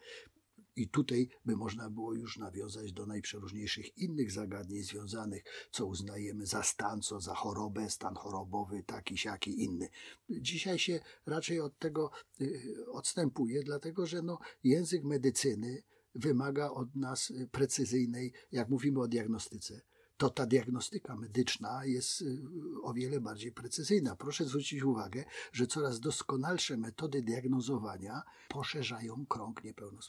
I 0.77 0.89
tutaj 0.89 1.29
by 1.45 1.57
można 1.57 1.91
było 1.91 2.15
już 2.15 2.39
nawiązać 2.39 2.93
do 2.93 3.07
najprzeróżniejszych 3.07 3.99
innych 3.99 4.33
zagadnień 4.33 4.83
związanych, 4.83 5.45
co 5.71 5.87
uznajemy 5.87 6.47
za 6.47 6.63
stan, 6.63 7.03
co 7.03 7.21
za 7.21 7.35
chorobę, 7.35 7.91
stan 7.91 8.15
chorobowy, 8.15 8.83
taki, 8.83 9.19
siaki, 9.19 9.63
inny. 9.63 9.89
Dzisiaj 10.31 10.79
się 10.79 11.01
raczej 11.27 11.61
od 11.61 11.79
tego 11.79 12.11
y, 12.41 12.87
odstępuje, 12.93 13.63
dlatego 13.63 14.07
że 14.07 14.23
no, 14.23 14.39
język 14.65 15.05
medycyny 15.05 15.83
wymaga 16.15 16.71
od 16.71 16.97
nas 16.97 17.33
precyzyjnej, 17.51 18.33
jak 18.53 18.69
mówimy 18.69 19.01
o 19.01 19.09
diagnostyce, 19.09 19.81
to 20.17 20.31
ta 20.31 20.47
diagnostyka 20.47 21.17
medyczna 21.17 21.85
jest 21.85 22.21
y, 22.23 22.43
o 22.83 22.95
wiele 22.95 23.21
bardziej 23.21 23.53
precyzyjna. 23.53 24.17
Proszę 24.17 24.45
zwrócić 24.45 24.83
uwagę, 24.83 25.25
że 25.53 25.67
coraz 25.67 26.01
doskonalsze 26.01 26.77
metody 26.77 27.23
diagnozowania 27.23 28.23
poszerzają 28.49 29.27
krąg 29.27 29.63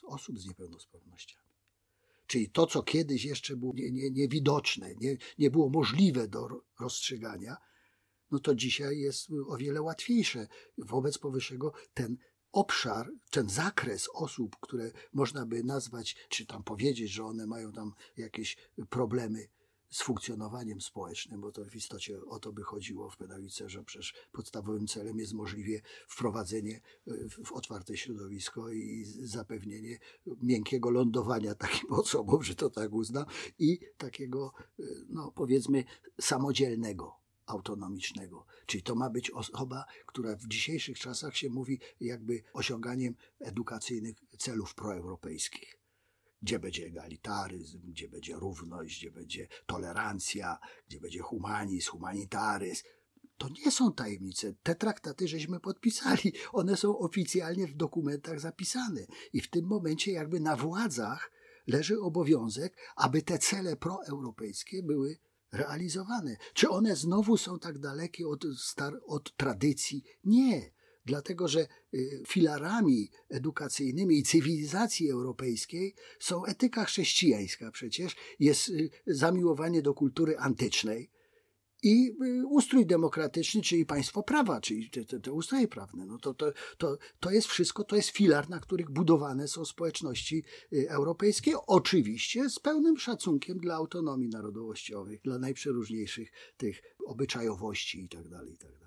osób 0.03 0.39
z 0.39 0.45
niepełnosprawnościami. 0.45 1.45
Czyli 2.27 2.49
to, 2.49 2.67
co 2.67 2.83
kiedyś 2.83 3.25
jeszcze 3.25 3.55
było 3.55 3.73
nie, 3.75 3.91
nie, 3.91 4.11
niewidoczne, 4.11 4.95
nie, 4.95 5.17
nie 5.37 5.51
było 5.51 5.69
możliwe 5.69 6.27
do 6.27 6.47
rozstrzygania, 6.79 7.57
no 8.31 8.39
to 8.39 8.55
dzisiaj 8.55 8.99
jest 8.99 9.27
o 9.47 9.57
wiele 9.57 9.81
łatwiejsze. 9.81 10.47
Wobec 10.77 11.17
powyższego 11.17 11.73
ten 11.93 12.17
obszar, 12.51 13.11
ten 13.31 13.49
zakres 13.49 14.09
osób, 14.13 14.55
które 14.59 14.91
można 15.13 15.45
by 15.45 15.63
nazwać, 15.63 16.15
czy 16.29 16.45
tam 16.45 16.63
powiedzieć, 16.63 17.11
że 17.11 17.25
one 17.25 17.47
mają 17.47 17.71
tam 17.71 17.93
jakieś 18.17 18.57
problemy 18.89 19.47
z 19.95 20.01
funkcjonowaniem 20.01 20.81
społecznym, 20.81 21.41
bo 21.41 21.51
to 21.51 21.65
w 21.65 21.75
istocie 21.75 22.25
o 22.25 22.39
to 22.39 22.51
by 22.53 22.63
chodziło 22.63 23.09
w 23.09 23.17
pedagogice, 23.17 23.69
że 23.69 23.83
przecież 23.83 24.13
podstawowym 24.31 24.87
celem 24.87 25.19
jest 25.19 25.33
możliwie 25.33 25.81
wprowadzenie 26.07 26.81
e, 27.07 27.13
w 27.29 27.51
otwarte 27.51 27.97
środowisko 27.97 28.71
i 28.71 29.05
zapewnienie 29.05 29.99
miękkiego 30.41 30.89
lądowania 30.89 31.55
takim 31.55 31.93
osobom, 32.03 32.43
że 32.43 32.55
to 32.55 32.69
tak 32.69 32.93
uzna, 32.93 33.25
i 33.59 33.79
takiego, 33.97 34.53
e, 34.79 34.83
no 35.09 35.31
powiedzmy, 35.31 35.83
samodzielnego 36.21 37.15
autonomicznego. 37.45 38.45
Czyli 38.65 38.83
to 38.83 38.95
ma 38.95 39.09
być 39.09 39.31
osoba, 39.31 39.85
która 40.05 40.35
w 40.35 40.47
dzisiejszych 40.47 40.99
czasach 40.99 41.37
się 41.37 41.49
mówi 41.49 41.79
jakby 41.99 42.43
osiąganiem 42.53 43.15
edukacyjnych 43.39 44.15
celów 44.37 44.75
proeuropejskich 44.75 45.84
gdzie 46.45 46.59
będzie 46.59 46.85
egalitaryzm, 46.85 47.81
gdzie 47.91 48.09
będzie 48.09 48.35
równość, 48.35 48.99
gdzie 48.99 49.11
będzie 49.11 49.47
tolerancja, 49.65 50.59
gdzie 50.87 50.99
będzie 50.99 51.19
humanizm, 51.19 51.91
humanitaryzm. 51.91 52.83
To 53.37 53.49
nie 53.49 53.71
są 53.71 53.93
tajemnice. 53.93 54.53
Te 54.63 54.75
traktaty 54.75 55.27
żeśmy 55.27 55.59
podpisali. 55.59 56.33
One 56.53 56.77
są 56.77 56.97
oficjalnie 56.97 57.67
w 57.67 57.75
dokumentach 57.75 58.39
zapisane. 58.39 59.05
I 59.33 59.41
w 59.41 59.49
tym 59.49 59.65
momencie 59.65 60.11
jakby 60.11 60.39
na 60.39 60.55
władzach 60.55 61.31
leży 61.67 61.99
obowiązek, 61.99 62.77
aby 62.95 63.21
te 63.21 63.39
cele 63.39 63.75
proeuropejskie 63.75 64.83
były 64.83 65.17
realizowane. 65.51 66.37
Czy 66.53 66.69
one 66.69 66.95
znowu 66.95 67.37
są 67.37 67.59
tak 67.59 67.79
dalekie 67.79 68.27
od, 68.27 68.45
od 69.05 69.35
tradycji? 69.35 70.03
Nie 70.23 70.74
dlatego 71.05 71.47
że 71.47 71.67
y, 71.93 72.23
filarami 72.27 73.09
edukacyjnymi 73.29 74.17
i 74.17 74.23
cywilizacji 74.23 75.11
europejskiej 75.11 75.95
są 76.19 76.45
etyka 76.45 76.85
chrześcijańska 76.85 77.71
przecież, 77.71 78.15
jest 78.39 78.69
y, 78.69 78.89
zamiłowanie 79.07 79.81
do 79.81 79.93
kultury 79.93 80.37
antycznej 80.37 81.11
i 81.83 82.11
y, 82.23 82.45
ustrój 82.47 82.85
demokratyczny, 82.85 83.61
czyli 83.61 83.85
państwo 83.85 84.23
prawa, 84.23 84.61
czyli 84.61 84.89
te, 84.89 85.05
te, 85.05 85.19
te 85.19 85.33
ustroje 85.33 85.67
prawne. 85.67 86.05
No 86.05 86.17
to, 86.17 86.33
to, 86.33 86.51
to, 86.77 86.97
to 87.19 87.31
jest 87.31 87.47
wszystko, 87.47 87.83
to 87.83 87.95
jest 87.95 88.09
filar, 88.09 88.49
na 88.49 88.59
których 88.59 88.91
budowane 88.91 89.47
są 89.47 89.65
społeczności 89.65 90.43
europejskie, 90.71 91.53
oczywiście 91.67 92.49
z 92.49 92.59
pełnym 92.59 92.97
szacunkiem 92.97 93.57
dla 93.57 93.75
autonomii 93.75 94.29
narodowościowych, 94.29 95.21
dla 95.21 95.39
najprzeróżniejszych 95.39 96.31
tych 96.57 96.81
obyczajowości 97.05 98.01
itd. 98.01 98.29
Tak 98.29 98.49
itd. 98.49 98.84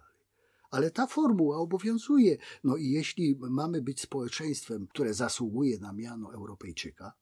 Ale 0.70 0.90
ta 0.90 1.06
formuła 1.06 1.56
obowiązuje. 1.56 2.38
No 2.64 2.76
i 2.76 2.90
jeśli 2.90 3.36
mamy 3.40 3.82
być 3.82 4.00
społeczeństwem, 4.00 4.86
które 4.86 5.14
zasługuje 5.14 5.78
na 5.78 5.92
miano 5.92 6.34
Europejczyka, 6.34 7.12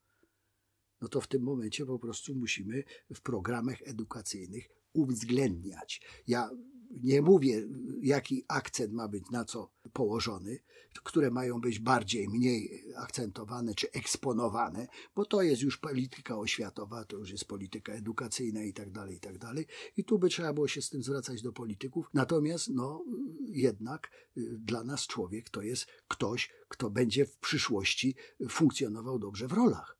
no 1.00 1.08
to 1.08 1.20
w 1.20 1.26
tym 1.26 1.42
momencie 1.42 1.86
po 1.86 1.98
prostu 1.98 2.34
musimy 2.34 2.84
w 3.14 3.20
programach 3.20 3.82
edukacyjnych 3.82 4.68
uwzględniać. 4.92 6.00
Ja 6.26 6.50
nie 6.90 7.22
mówię, 7.22 7.66
jaki 8.02 8.44
akcent 8.48 8.92
ma 8.92 9.08
być 9.08 9.30
na 9.30 9.44
co 9.44 9.70
położony, 9.92 10.58
które 11.04 11.30
mają 11.30 11.60
być 11.60 11.78
bardziej, 11.78 12.28
mniej 12.28 12.84
akcentowane 12.96 13.74
czy 13.74 13.90
eksponowane, 13.90 14.86
bo 15.14 15.24
to 15.24 15.42
jest 15.42 15.62
już 15.62 15.78
polityka 15.78 16.38
oświatowa, 16.38 17.04
to 17.04 17.16
już 17.16 17.30
jest 17.30 17.44
polityka 17.44 17.92
edukacyjna 17.92 18.62
i 18.62 18.72
tak 18.72 18.90
dalej, 18.90 19.16
i 19.16 19.20
tak 19.20 19.38
dalej. 19.38 19.66
I 19.96 20.04
tu 20.04 20.18
by 20.18 20.28
trzeba 20.28 20.52
było 20.52 20.68
się 20.68 20.82
z 20.82 20.90
tym 20.90 21.02
zwracać 21.02 21.42
do 21.42 21.52
polityków. 21.52 22.06
Natomiast, 22.14 22.68
no, 22.68 23.04
jednak 23.40 24.10
y, 24.36 24.58
dla 24.58 24.84
nas 24.84 25.06
człowiek 25.06 25.50
to 25.50 25.62
jest 25.62 25.86
ktoś, 26.08 26.50
kto 26.68 26.90
będzie 26.90 27.26
w 27.26 27.36
przyszłości 27.36 28.14
funkcjonował 28.48 29.18
dobrze 29.18 29.48
w 29.48 29.52
rolach. 29.52 29.95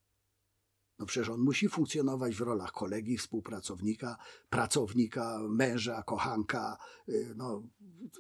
No 0.99 1.07
przecież 1.07 1.29
on 1.29 1.41
musi 1.41 1.69
funkcjonować 1.69 2.35
w 2.35 2.41
rolach 2.41 2.73
kolegi, 2.73 3.19
współpracownika, 3.19 4.17
pracownika, 4.51 5.39
męża, 5.49 6.03
kochanka, 6.03 6.79
y, 7.09 7.35
no, 7.37 7.63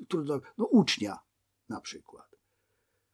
trudno, 0.09 0.41
no 0.59 0.65
ucznia 0.65 1.19
na 1.69 1.81
przykład. 1.81 2.37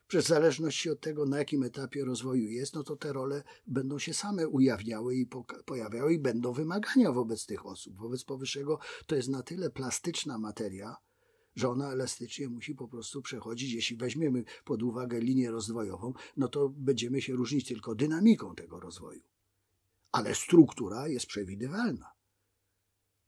Przez 0.06 0.26
zależności 0.26 0.90
od 0.90 1.00
tego, 1.00 1.26
na 1.26 1.38
jakim 1.38 1.62
etapie 1.62 2.04
rozwoju 2.04 2.50
jest, 2.50 2.74
no 2.74 2.82
to 2.82 2.96
te 2.96 3.12
role 3.12 3.42
będą 3.66 3.98
się 3.98 4.14
same 4.14 4.48
ujawniały 4.48 5.16
i 5.16 5.26
pojawiały 5.66 6.14
i 6.14 6.18
będą 6.18 6.52
wymagania 6.52 7.12
wobec 7.12 7.46
tych 7.46 7.66
osób. 7.66 7.96
Wobec 7.96 8.24
powyższego 8.24 8.78
to 9.06 9.16
jest 9.16 9.28
na 9.28 9.42
tyle 9.42 9.70
plastyczna 9.70 10.38
materia, 10.38 10.96
że 11.54 11.68
ona 11.68 11.92
elastycznie 11.92 12.48
musi 12.48 12.74
po 12.74 12.88
prostu 12.88 13.22
przechodzić. 13.22 13.72
Jeśli 13.72 13.96
weźmiemy 13.96 14.44
pod 14.64 14.82
uwagę 14.82 15.20
linię 15.20 15.50
rozwojową, 15.50 16.12
no 16.36 16.48
to 16.48 16.68
będziemy 16.68 17.22
się 17.22 17.32
różnić 17.32 17.68
tylko 17.68 17.94
dynamiką 17.94 18.54
tego 18.54 18.80
rozwoju 18.80 19.22
ale 20.12 20.34
struktura 20.34 21.08
jest 21.08 21.26
przewidywalna. 21.26 22.12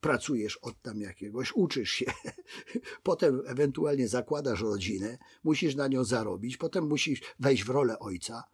Pracujesz 0.01 0.57
od 0.57 0.83
tam 0.83 1.01
jakiegoś, 1.01 1.53
uczysz 1.53 1.91
się, 1.91 2.07
potem 3.03 3.43
ewentualnie 3.47 4.09
zakładasz 4.09 4.61
rodzinę, 4.61 5.19
musisz 5.45 5.75
na 5.75 5.89
nią 5.89 6.05
zarobić, 6.05 6.57
potem 6.57 6.89
musisz 6.89 7.21
wejść 7.39 7.65
w 7.65 7.69
rolę 7.69 7.99
ojca, 7.99 8.45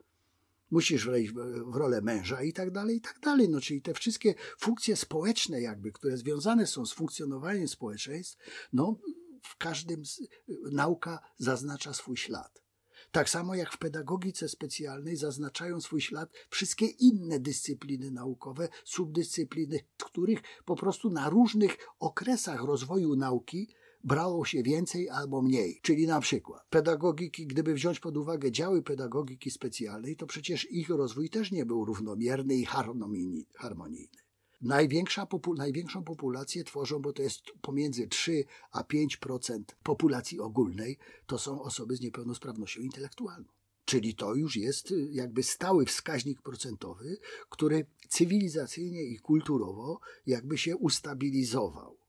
musisz 0.70 1.06
wejść 1.06 1.32
w 1.64 1.76
rolę 1.76 2.00
męża 2.00 2.42
i 2.42 2.52
tak 2.52 2.70
dalej, 2.70 2.96
i 2.96 3.00
tak 3.00 3.20
dalej. 3.20 3.48
No, 3.48 3.60
czyli 3.60 3.82
te 3.82 3.94
wszystkie 3.94 4.34
funkcje 4.58 4.96
społeczne 4.96 5.60
jakby, 5.60 5.92
które 5.92 6.16
związane 6.16 6.66
są 6.66 6.86
z 6.86 6.92
funkcjonowaniem 6.92 7.68
społeczeństw, 7.68 8.36
no 8.72 8.96
w 9.42 9.56
każdym, 9.56 10.02
nauka 10.72 11.18
zaznacza 11.38 11.94
swój 11.94 12.16
ślad. 12.16 12.62
Tak 13.12 13.30
samo 13.30 13.54
jak 13.54 13.72
w 13.72 13.78
pedagogice 13.78 14.48
specjalnej 14.48 15.16
zaznaczają 15.16 15.80
swój 15.80 16.00
ślad 16.00 16.30
wszystkie 16.50 16.86
inne 16.86 17.40
dyscypliny 17.40 18.10
naukowe, 18.10 18.68
subdyscypliny, 18.84 19.80
których 19.96 20.42
po 20.64 20.76
prostu 20.76 21.10
na 21.10 21.30
różnych 21.30 21.76
okresach 21.98 22.64
rozwoju 22.64 23.16
nauki 23.16 23.68
brało 24.04 24.44
się 24.44 24.62
więcej 24.62 25.08
albo 25.08 25.42
mniej. 25.42 25.80
Czyli 25.82 26.06
na 26.06 26.20
przykład 26.20 26.66
pedagogiki, 26.70 27.46
gdyby 27.46 27.74
wziąć 27.74 28.00
pod 28.00 28.16
uwagę 28.16 28.52
działy 28.52 28.82
pedagogiki 28.82 29.50
specjalnej, 29.50 30.16
to 30.16 30.26
przecież 30.26 30.70
ich 30.70 30.88
rozwój 30.88 31.30
też 31.30 31.52
nie 31.52 31.66
był 31.66 31.84
równomierny 31.84 32.54
i 32.54 32.64
harmonijny. 32.64 34.29
Największa 34.60 35.26
popu 35.26 35.54
największą 35.54 36.04
populację 36.04 36.64
tworzą, 36.64 36.98
bo 36.98 37.12
to 37.12 37.22
jest 37.22 37.42
pomiędzy 37.62 38.08
3 38.08 38.44
a 38.70 38.82
5% 38.82 39.62
populacji 39.82 40.40
ogólnej, 40.40 40.98
to 41.26 41.38
są 41.38 41.62
osoby 41.62 41.96
z 41.96 42.00
niepełnosprawnością 42.00 42.80
intelektualną. 42.80 43.48
Czyli 43.84 44.14
to 44.14 44.34
już 44.34 44.56
jest 44.56 44.90
y, 44.90 45.08
jakby 45.12 45.42
stały 45.42 45.86
wskaźnik 45.86 46.42
procentowy, 46.42 47.18
który 47.48 47.86
cywilizacyjnie 48.08 49.02
i 49.02 49.18
kulturowo 49.18 50.00
jakby 50.26 50.58
się 50.58 50.76
ustabilizował 50.76 51.99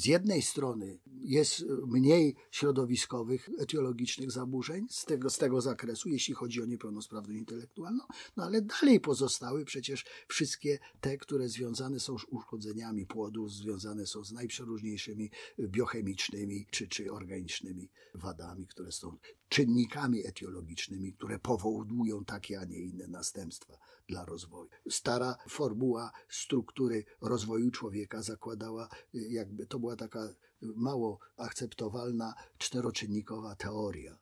z 0.00 0.06
jednej 0.06 0.42
strony 0.42 0.98
jest 1.06 1.64
mniej 1.86 2.36
środowiskowych, 2.50 3.50
etiologicznych 3.58 4.30
zaburzeń 4.30 4.86
z 4.90 5.04
tego, 5.04 5.30
z 5.30 5.38
tego 5.38 5.60
zakresu, 5.60 6.08
jeśli 6.08 6.34
chodzi 6.34 6.62
o 6.62 6.66
niepełnosprawność 6.66 7.38
intelektualną, 7.38 8.04
no 8.36 8.44
ale 8.44 8.62
dalej 8.62 9.00
pozostały 9.00 9.64
przecież 9.64 10.04
wszystkie 10.28 10.78
te, 11.00 11.18
które 11.18 11.48
związane 11.48 12.00
są 12.00 12.18
z 12.18 12.24
uszkodzeniami 12.24 13.06
płodu, 13.06 13.48
związane 13.48 14.06
są 14.06 14.24
z 14.24 14.32
najprzeróżniejszymi 14.32 15.30
biochemicznymi 15.60 16.66
czy, 16.70 16.88
czy 16.88 17.12
organicznymi 17.12 17.90
wadami, 18.14 18.66
które 18.66 18.92
są 18.92 19.16
czynnikami 19.48 20.26
etiologicznymi, 20.26 21.12
które 21.12 21.38
powodują 21.38 22.24
takie, 22.24 22.60
a 22.60 22.64
nie 22.64 22.78
inne 22.78 23.06
następstwa 23.06 23.78
dla 24.10 24.24
rozwoju. 24.24 24.68
Stara 24.90 25.36
formuła 25.48 26.12
struktury 26.28 27.04
rozwoju 27.20 27.70
człowieka 27.70 28.22
zakładała, 28.22 28.88
jakby 29.12 29.66
to 29.66 29.78
była 29.78 29.96
taka 29.96 30.34
mało 30.62 31.18
akceptowalna 31.36 32.34
czteroczynnikowa 32.58 33.54
teoria, 33.54 34.18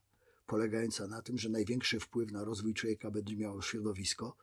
polegająca 0.46 1.06
na 1.06 1.22
tym, 1.22 1.38
że 1.38 1.48
największy 1.48 2.00
wpływ 2.00 2.32
na 2.32 2.44
rozwój 2.44 2.74
człowieka 2.74 3.10
będzie 3.10 3.36
miało 3.36 3.62
środowisko, 3.62 4.36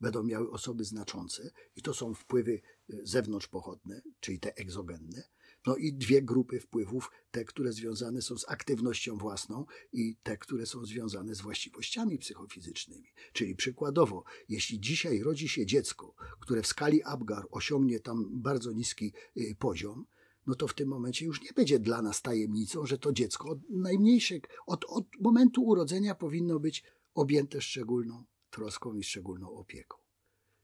będą 0.00 0.22
miały 0.22 0.50
osoby 0.50 0.84
znaczące, 0.84 1.50
i 1.76 1.82
to 1.82 1.94
są 1.94 2.14
wpływy 2.14 2.60
zewnątrzpochodne, 2.88 4.02
czyli 4.20 4.40
te 4.40 4.56
egzogenne, 4.56 5.22
no 5.68 5.76
i 5.76 5.92
dwie 5.92 6.22
grupy 6.22 6.60
wpływów, 6.60 7.10
te, 7.30 7.44
które 7.44 7.72
związane 7.72 8.22
są 8.22 8.38
z 8.38 8.48
aktywnością 8.48 9.18
własną 9.18 9.66
i 9.92 10.16
te, 10.22 10.36
które 10.36 10.66
są 10.66 10.84
związane 10.84 11.34
z 11.34 11.40
właściwościami 11.40 12.18
psychofizycznymi. 12.18 13.08
Czyli 13.32 13.56
przykładowo, 13.56 14.24
jeśli 14.48 14.80
dzisiaj 14.80 15.22
rodzi 15.22 15.48
się 15.48 15.66
dziecko, 15.66 16.14
które 16.40 16.62
w 16.62 16.66
skali 16.66 17.02
Apgar 17.02 17.46
osiągnie 17.50 18.00
tam 18.00 18.28
bardzo 18.32 18.72
niski 18.72 19.12
y, 19.36 19.56
poziom, 19.58 20.06
no 20.46 20.54
to 20.54 20.68
w 20.68 20.74
tym 20.74 20.88
momencie 20.88 21.26
już 21.26 21.42
nie 21.42 21.52
będzie 21.56 21.78
dla 21.78 22.02
nas 22.02 22.22
tajemnicą, 22.22 22.86
że 22.86 22.98
to 22.98 23.12
dziecko 23.12 23.48
od 23.48 23.58
najmniejszych, 23.70 24.42
od, 24.66 24.84
od 24.84 25.04
momentu 25.20 25.62
urodzenia 25.62 26.14
powinno 26.14 26.60
być 26.60 26.84
objęte 27.14 27.60
szczególną 27.60 28.24
troską 28.50 28.94
i 28.94 29.02
szczególną 29.02 29.50
opieką. 29.52 29.98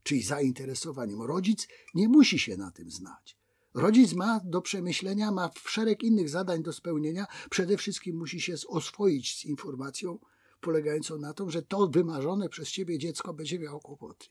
Czyli 0.03 0.23
zainteresowaniem. 0.23 1.23
Rodzic 1.23 1.69
nie 1.95 2.09
musi 2.09 2.39
się 2.39 2.57
na 2.57 2.71
tym 2.71 2.91
znać. 2.91 3.44
Rodzic 3.75 4.13
ma 4.13 4.41
do 4.45 4.63
przemyślenia, 4.63 5.31
ma 5.31 5.51
szereg 5.67 6.03
innych 6.03 6.29
zadań 6.29 6.63
do 6.63 6.73
spełnienia. 6.73 7.27
Przede 7.51 7.77
wszystkim 7.77 8.17
musi 8.17 8.41
się 8.41 8.55
oswoić 8.69 9.39
z 9.39 9.45
informacją 9.45 10.19
polegającą 10.61 11.19
na 11.19 11.35
tym, 11.35 11.51
że 11.51 11.63
to 11.63 11.89
wymarzone 11.89 12.49
przez 12.49 12.71
ciebie 12.71 12.99
dziecko 12.99 13.35
będzie 13.35 13.59
miało 13.59 13.81
kłopoty. 13.81 14.27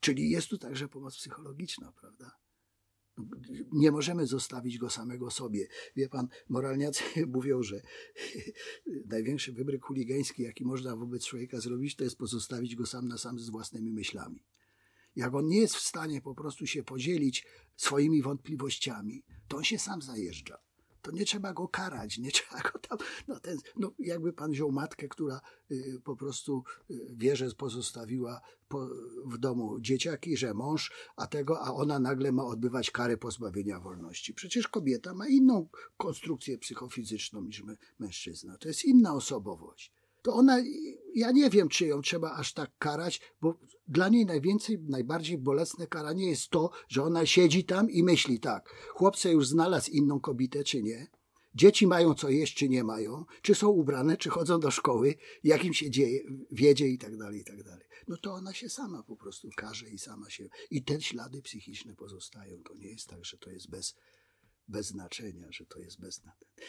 Czyli 0.00 0.30
jest 0.30 0.48
tu 0.48 0.58
także 0.58 0.88
pomoc 0.88 1.16
psychologiczna, 1.16 1.92
prawda? 2.00 2.30
Nie 3.72 3.90
możemy 3.90 4.26
zostawić 4.26 4.78
go 4.78 4.90
samego 4.90 5.30
sobie. 5.30 5.68
Wie 5.96 6.08
pan, 6.08 6.28
moralniacy 6.48 7.02
mówią, 7.36 7.62
że 7.62 7.82
największy 9.14 9.52
wybryk 9.52 9.84
chuligański, 9.84 10.42
jaki 10.42 10.64
można 10.64 10.96
wobec 10.96 11.24
człowieka 11.24 11.60
zrobić, 11.60 11.96
to 11.96 12.04
jest 12.04 12.18
pozostawić 12.18 12.76
go 12.76 12.86
sam 12.86 13.08
na 13.08 13.18
sam 13.18 13.38
z 13.38 13.50
własnymi 13.50 13.92
myślami. 13.92 14.44
Jak 15.16 15.34
on 15.34 15.46
nie 15.46 15.58
jest 15.60 15.74
w 15.74 15.80
stanie 15.80 16.20
po 16.20 16.34
prostu 16.34 16.66
się 16.66 16.82
podzielić 16.82 17.46
swoimi 17.76 18.22
wątpliwościami, 18.22 19.24
to 19.48 19.56
on 19.56 19.64
się 19.64 19.78
sam 19.78 20.02
zajeżdża. 20.02 20.58
To 21.02 21.12
nie 21.12 21.24
trzeba 21.24 21.52
go 21.52 21.68
karać, 21.68 22.18
nie 22.18 22.30
trzeba 22.36 22.60
go 22.60 22.78
tam. 22.78 22.98
No, 23.28 23.40
ten, 23.40 23.58
no 23.76 23.92
jakby 23.98 24.32
pan 24.32 24.50
wziął 24.50 24.72
matkę, 24.72 25.08
która 25.08 25.40
y, 25.70 26.00
po 26.04 26.16
prostu 26.16 26.64
y, 26.90 27.14
wie, 27.16 27.36
że 27.36 27.50
pozostawiła 27.50 28.40
po, 28.68 28.88
w 29.24 29.38
domu 29.38 29.80
dzieciaki, 29.80 30.36
że 30.36 30.54
mąż, 30.54 30.92
a 31.16 31.26
tego, 31.26 31.60
a 31.60 31.72
ona 31.72 31.98
nagle 31.98 32.32
ma 32.32 32.44
odbywać 32.44 32.90
karę 32.90 33.16
pozbawienia 33.16 33.80
wolności. 33.80 34.34
Przecież 34.34 34.68
kobieta 34.68 35.14
ma 35.14 35.28
inną 35.28 35.68
konstrukcję 35.96 36.58
psychofizyczną 36.58 37.44
niż 37.44 37.62
my, 37.62 37.76
mężczyzna. 37.98 38.58
To 38.58 38.68
jest 38.68 38.84
inna 38.84 39.14
osobowość 39.14 39.92
to 40.26 40.34
ona, 40.34 40.62
ja 41.14 41.30
nie 41.30 41.50
wiem, 41.50 41.68
czy 41.68 41.86
ją 41.86 42.00
trzeba 42.00 42.32
aż 42.32 42.52
tak 42.52 42.70
karać, 42.78 43.20
bo 43.40 43.58
dla 43.88 44.08
niej 44.08 44.26
najwięcej, 44.26 44.78
najbardziej 44.78 45.38
bolesne 45.38 45.86
karanie 45.86 46.28
jest 46.30 46.48
to, 46.48 46.70
że 46.88 47.02
ona 47.02 47.26
siedzi 47.26 47.64
tam 47.64 47.90
i 47.90 48.02
myśli 48.02 48.40
tak, 48.40 48.68
chłopce 48.88 49.32
już 49.32 49.48
znalazł 49.48 49.90
inną 49.90 50.20
kobietę, 50.20 50.64
czy 50.64 50.82
nie, 50.82 51.06
dzieci 51.54 51.86
mają 51.86 52.14
co 52.14 52.28
jeść, 52.28 52.54
czy 52.54 52.68
nie 52.68 52.84
mają, 52.84 53.24
czy 53.42 53.54
są 53.54 53.68
ubrane, 53.68 54.16
czy 54.16 54.30
chodzą 54.30 54.60
do 54.60 54.70
szkoły, 54.70 55.14
jak 55.44 55.64
im 55.64 55.74
się 55.74 55.90
dzieje, 55.90 56.20
wiedzie 56.50 56.88
i 56.88 56.98
tak 56.98 57.16
dalej, 57.16 57.40
i 57.40 57.44
tak 57.44 57.62
dalej. 57.62 57.86
No 58.08 58.16
to 58.16 58.32
ona 58.32 58.54
się 58.54 58.68
sama 58.68 59.02
po 59.02 59.16
prostu 59.16 59.48
każe 59.56 59.88
i 59.88 59.98
sama 59.98 60.30
się, 60.30 60.48
i 60.70 60.82
te 60.82 61.00
ślady 61.00 61.42
psychiczne 61.42 61.94
pozostają. 61.94 62.62
To 62.62 62.74
nie 62.74 62.88
jest 62.88 63.08
tak, 63.08 63.24
że 63.24 63.38
to 63.38 63.50
jest 63.50 63.70
bez, 63.70 63.94
bez 64.68 64.86
znaczenia, 64.86 65.46
że 65.50 65.66
to 65.66 65.78
jest 65.78 66.00
bez. 66.00 66.22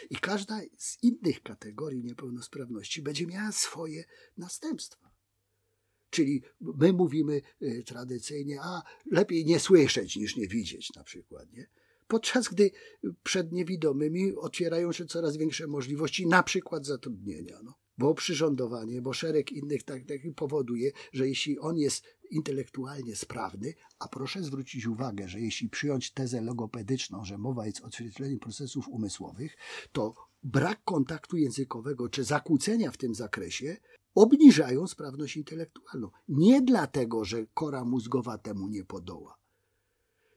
I 0.09 0.15
każda 0.15 0.61
z 0.77 1.03
innych 1.03 1.43
kategorii 1.43 2.03
niepełnosprawności 2.03 3.01
będzie 3.01 3.27
miała 3.27 3.51
swoje 3.51 4.03
następstwa. 4.37 5.11
Czyli 6.09 6.43
my 6.59 6.93
mówimy 6.93 7.41
y, 7.61 7.83
tradycyjnie, 7.85 8.61
a 8.61 8.81
lepiej 9.11 9.45
nie 9.45 9.59
słyszeć 9.59 10.15
niż 10.15 10.35
nie 10.35 10.47
widzieć 10.47 10.93
na 10.95 11.03
przykład. 11.03 11.51
Nie? 11.51 11.69
Podczas 12.07 12.49
gdy 12.49 12.71
przed 13.23 13.51
niewidomymi 13.51 14.35
otwierają 14.35 14.91
się 14.91 15.05
coraz 15.05 15.37
większe 15.37 15.67
możliwości, 15.67 16.27
na 16.27 16.43
przykład 16.43 16.85
zatrudnienia. 16.85 17.59
No 17.63 17.73
bo 17.97 18.13
przyrządowanie, 18.13 19.01
bo 19.01 19.13
szereg 19.13 19.51
innych 19.51 19.83
tak, 19.83 20.05
tak 20.05 20.17
powoduje, 20.35 20.91
że 21.13 21.27
jeśli 21.27 21.59
on 21.59 21.77
jest 21.77 22.03
intelektualnie 22.31 23.15
sprawny, 23.15 23.73
a 23.99 24.07
proszę 24.07 24.43
zwrócić 24.43 24.87
uwagę, 24.87 25.27
że 25.29 25.41
jeśli 25.41 25.69
przyjąć 25.69 26.11
tezę 26.11 26.41
logopedyczną, 26.41 27.25
że 27.25 27.37
mowa 27.37 27.65
jest 27.65 27.81
odzwierciedleniem 27.81 28.39
procesów 28.39 28.87
umysłowych, 28.87 29.57
to 29.91 30.13
brak 30.43 30.83
kontaktu 30.83 31.37
językowego 31.37 32.09
czy 32.09 32.23
zakłócenia 32.23 32.91
w 32.91 32.97
tym 32.97 33.15
zakresie 33.15 33.77
obniżają 34.15 34.87
sprawność 34.87 35.37
intelektualną. 35.37 36.11
Nie 36.27 36.61
dlatego, 36.61 37.25
że 37.25 37.45
kora 37.53 37.85
mózgowa 37.85 38.37
temu 38.37 38.67
nie 38.67 38.83
podoła, 38.83 39.37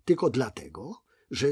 tylko 0.04 0.30
dlatego, 0.30 1.02
że 1.30 1.46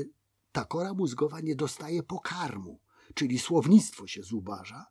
ta 0.53 0.64
kora 0.64 0.94
mózgowa 0.94 1.40
nie 1.40 1.57
dostaje 1.57 2.03
pokarmu, 2.03 2.81
czyli 3.14 3.38
słownictwo 3.38 4.07
się 4.07 4.22
zubaża, 4.22 4.87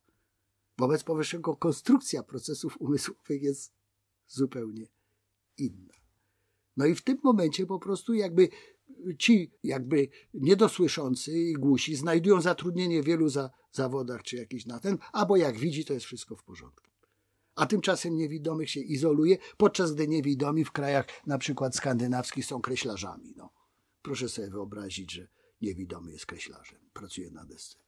Wobec 0.78 1.04
powyższego 1.04 1.56
konstrukcja 1.56 2.24
procesów 2.24 2.82
umysłowych 2.82 3.42
jest 3.42 3.74
zupełnie 4.28 4.88
inna. 5.58 5.94
No 6.78 6.86
i 6.86 6.96
w 6.96 7.02
tym 7.02 7.18
momencie 7.24 7.66
po 7.66 7.80
prostu 7.80 8.14
jakby 8.14 8.50
ci 9.20 9.52
jakby 9.64 10.10
niedosłyszący 10.34 11.32
i 11.32 11.54
głusi 11.54 11.96
znajdują 11.96 12.42
zatrudnienie 12.42 13.04
w 13.04 13.06
wielu 13.06 13.30
za, 13.30 13.50
zawodach 13.72 14.24
czy 14.24 14.36
jakiś 14.36 14.66
na 14.66 14.80
ten, 14.80 14.98
albo 15.12 15.38
jak 15.38 15.58
widzi, 15.58 15.86
to 15.86 15.94
jest 15.94 16.06
wszystko 16.06 16.36
w 16.36 16.44
porządku. 16.44 16.88
A 17.56 17.66
tymczasem 17.66 18.16
niewidomych 18.16 18.70
się 18.70 18.80
izoluje, 18.80 19.38
podczas 19.58 19.94
gdy 19.94 20.08
niewidomi 20.08 20.66
w 20.66 20.72
krajach 20.72 21.06
na 21.26 21.38
przykład 21.38 21.76
skandynawskich 21.76 22.46
są 22.46 22.62
kreślarzami. 22.62 23.34
No. 23.36 23.50
Proszę 24.02 24.30
sobie 24.30 24.50
wyobrazić, 24.50 25.12
że 25.12 25.28
niewidomy 25.62 26.12
jest 26.12 26.26
kreślarzem, 26.26 26.80
pracuje 26.94 27.32
na 27.32 27.46
desce 27.46 27.88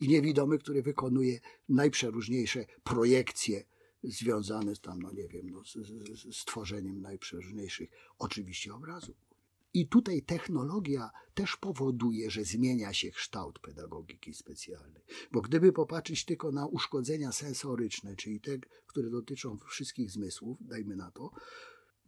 i 0.00 0.08
niewidomy, 0.08 0.58
który 0.58 0.82
wykonuje 0.82 1.40
najprzeróżniejsze 1.68 2.64
projekcje 2.84 3.64
związane 4.04 4.74
z 4.74 4.80
tam, 4.80 5.02
no 5.02 5.12
nie 5.12 5.28
wiem, 5.28 5.50
no, 5.50 5.64
z, 5.64 5.72
z, 5.72 6.36
z 6.36 6.44
tworzeniem 6.44 7.00
najprzeróżniejszych 7.00 7.90
oczywiście 8.18 8.74
obrazów. 8.74 9.16
I 9.74 9.88
tutaj 9.88 10.22
technologia 10.22 11.10
też 11.34 11.56
powoduje, 11.56 12.30
że 12.30 12.44
zmienia 12.44 12.92
się 12.92 13.10
kształt 13.10 13.58
pedagogiki 13.58 14.34
specjalnej. 14.34 15.02
Bo 15.32 15.40
gdyby 15.40 15.72
popatrzeć 15.72 16.24
tylko 16.24 16.52
na 16.52 16.66
uszkodzenia 16.66 17.32
sensoryczne, 17.32 18.16
czyli 18.16 18.40
te, 18.40 18.58
które 18.86 19.10
dotyczą 19.10 19.58
wszystkich 19.68 20.10
zmysłów, 20.10 20.58
dajmy 20.60 20.96
na 20.96 21.10
to, 21.10 21.30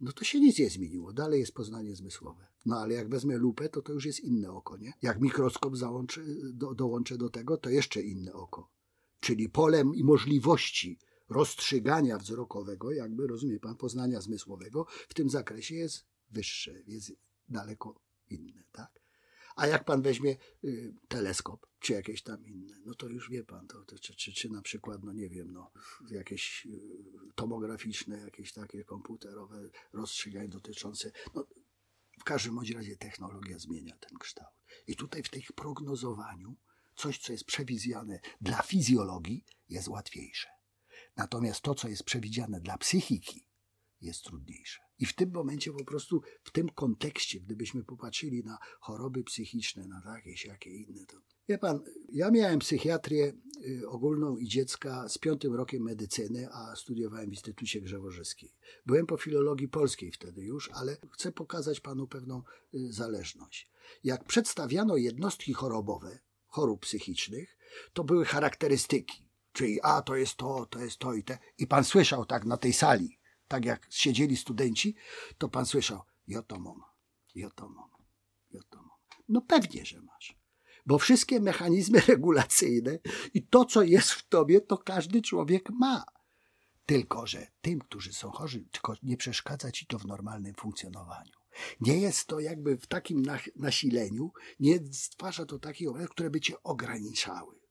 no 0.01 0.11
to 0.11 0.23
się 0.23 0.39
nic 0.39 0.59
nie 0.59 0.69
zmieniło. 0.69 1.13
Dalej 1.13 1.39
jest 1.39 1.53
poznanie 1.53 1.95
zmysłowe. 1.95 2.47
No 2.65 2.79
ale 2.79 2.93
jak 2.93 3.09
wezmę 3.09 3.37
lupę, 3.37 3.69
to 3.69 3.81
to 3.81 3.93
już 3.93 4.05
jest 4.05 4.19
inne 4.19 4.51
oko, 4.51 4.77
nie? 4.77 4.93
Jak 5.01 5.21
mikroskop 5.21 5.77
załączę, 5.77 6.21
do, 6.53 6.73
dołączę 6.75 7.17
do 7.17 7.29
tego, 7.29 7.57
to 7.57 7.69
jeszcze 7.69 8.01
inne 8.01 8.33
oko. 8.33 8.69
Czyli 9.19 9.49
polem 9.49 9.95
i 9.95 10.03
możliwości 10.03 10.99
rozstrzygania 11.29 12.17
wzrokowego, 12.17 12.91
jakby 12.91 13.27
rozumie 13.27 13.59
pan, 13.59 13.75
poznania 13.75 14.21
zmysłowego 14.21 14.85
w 15.09 15.13
tym 15.13 15.29
zakresie 15.29 15.75
jest 15.75 16.05
wyższe, 16.29 16.73
jest 16.87 17.11
daleko 17.49 18.01
inne, 18.29 18.63
tak? 18.71 18.99
A 19.55 19.67
jak 19.67 19.85
pan 19.85 20.01
weźmie 20.01 20.37
y, 20.63 20.93
teleskop, 21.07 21.67
czy 21.79 21.93
jakieś 21.93 22.23
tam 22.23 22.45
inne, 22.45 22.79
no 22.85 22.93
to 22.93 23.07
już 23.07 23.29
wie 23.29 23.43
pan, 23.43 23.67
to, 23.67 23.83
to 23.83 23.99
czy, 23.99 24.15
czy, 24.15 24.33
czy, 24.33 24.49
na 24.49 24.61
przykład, 24.61 25.03
no 25.03 25.13
nie 25.13 25.29
wiem, 25.29 25.51
no, 25.51 25.71
jakieś 26.09 26.65
y, 26.65 27.33
tomograficzne, 27.35 28.19
jakieś 28.19 28.53
takie 28.53 28.83
komputerowe 28.83 29.69
rozstrzygania 29.93 30.47
dotyczące, 30.47 31.11
no, 31.35 31.47
w 32.19 32.23
każdym 32.23 32.55
bądź 32.55 32.71
razie 32.71 32.97
technologia 32.97 33.59
zmienia 33.59 33.97
ten 33.97 34.17
kształt. 34.17 34.53
I 34.87 34.95
tutaj 34.95 35.23
w 35.23 35.29
tym 35.29 35.41
prognozowaniu 35.55 36.55
coś, 36.95 37.19
co 37.19 37.31
jest 37.31 37.43
przewidziane 37.43 38.19
dla 38.41 38.61
fizjologii, 38.61 39.45
jest 39.69 39.87
łatwiejsze. 39.87 40.56
Natomiast 41.17 41.61
to, 41.61 41.75
co 41.75 41.87
jest 41.87 42.03
przewidziane 42.03 42.61
dla 42.61 42.77
psychiki, 42.77 43.47
jest 44.01 44.23
trudniejsze. 44.23 44.79
I 44.99 45.05
w 45.05 45.15
tym 45.15 45.31
momencie 45.31 45.71
po 45.71 45.85
prostu, 45.85 46.21
w 46.43 46.51
tym 46.51 46.69
kontekście, 46.69 47.39
gdybyśmy 47.39 47.83
popatrzyli 47.83 48.43
na 48.43 48.57
choroby 48.79 49.23
psychiczne, 49.23 49.87
na 49.87 50.15
jakieś 50.15 50.45
jakie 50.45 50.69
inne, 50.69 51.05
to 51.05 51.17
wie 51.49 51.57
pan, 51.57 51.79
ja 52.11 52.31
miałem 52.31 52.59
psychiatrię 52.59 53.33
y, 53.67 53.89
ogólną 53.89 54.37
i 54.37 54.47
dziecka 54.47 55.09
z 55.09 55.17
piątym 55.17 55.55
rokiem 55.55 55.83
medycyny, 55.83 56.47
a 56.51 56.75
studiowałem 56.75 57.29
w 57.29 57.33
Instytucie 57.33 57.81
Grzewożyskiej. 57.81 58.55
Byłem 58.85 59.05
po 59.05 59.17
filologii 59.17 59.67
polskiej 59.67 60.11
wtedy 60.11 60.43
już, 60.43 60.69
ale 60.73 60.97
chcę 61.11 61.31
pokazać 61.31 61.79
panu 61.79 62.07
pewną 62.07 62.41
y, 62.73 62.93
zależność. 62.93 63.71
Jak 64.03 64.23
przedstawiano 64.23 64.97
jednostki 64.97 65.53
chorobowe, 65.53 66.19
chorób 66.47 66.81
psychicznych, 66.81 67.57
to 67.93 68.03
były 68.03 68.25
charakterystyki. 68.25 69.26
Czyli 69.57 69.81
a 69.81 70.01
to 70.01 70.15
jest 70.15 70.35
to, 70.35 70.65
to 70.65 70.79
jest 70.79 70.97
to 70.97 71.13
i 71.13 71.23
te. 71.23 71.37
I 71.57 71.67
pan 71.67 71.83
słyszał 71.83 72.25
tak 72.25 72.45
na 72.45 72.57
tej 72.57 72.73
sali, 72.73 73.19
tak 73.47 73.65
jak 73.65 73.87
siedzieli 73.89 74.37
studenci, 74.37 74.95
to 75.37 75.49
pan 75.49 75.65
słyszał, 75.65 76.01
ja 76.27 76.41
to 76.41 76.59
mam, 76.59 76.81
ja 77.35 77.49
to 77.49 77.69
mam, 77.69 77.89
ja 78.51 78.61
to 78.69 78.77
mam. 78.77 78.97
No 79.29 79.41
pewnie, 79.41 79.85
że 79.85 80.01
masz. 80.01 80.37
Bo 80.85 80.97
wszystkie 80.97 81.39
mechanizmy 81.39 81.99
regulacyjne 82.07 82.99
i 83.33 83.43
to, 83.43 83.65
co 83.65 83.83
jest 83.83 84.11
w 84.11 84.27
tobie, 84.27 84.61
to 84.61 84.77
każdy 84.77 85.21
człowiek 85.21 85.69
ma. 85.69 86.05
Tylko, 86.85 87.27
że 87.27 87.47
tym, 87.61 87.79
którzy 87.79 88.13
są 88.13 88.31
chorzy, 88.31 88.65
tylko 88.71 88.93
nie 89.03 89.17
przeszkadza 89.17 89.71
ci 89.71 89.85
to 89.85 89.99
w 89.99 90.05
normalnym 90.05 90.53
funkcjonowaniu. 90.53 91.31
Nie 91.81 91.97
jest 91.97 92.27
to 92.27 92.39
jakby 92.39 92.77
w 92.77 92.87
takim 92.87 93.23
nasileniu, 93.55 94.31
nie 94.59 94.79
stwarza 94.93 95.45
to 95.45 95.59
takich 95.59 95.89
obrazów, 95.89 96.11
które 96.11 96.29
by 96.29 96.41
cię 96.41 96.63
ograniczały. 96.63 97.66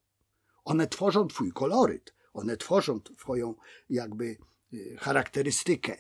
One 0.67 0.87
tworzą 0.87 1.29
twój 1.29 1.53
koloryt, 1.53 2.15
one 2.33 2.57
tworzą 2.57 3.01
twoją 3.01 3.55
jakby 3.91 4.37
Y, 4.73 4.97
charakterystykę. 5.01 5.97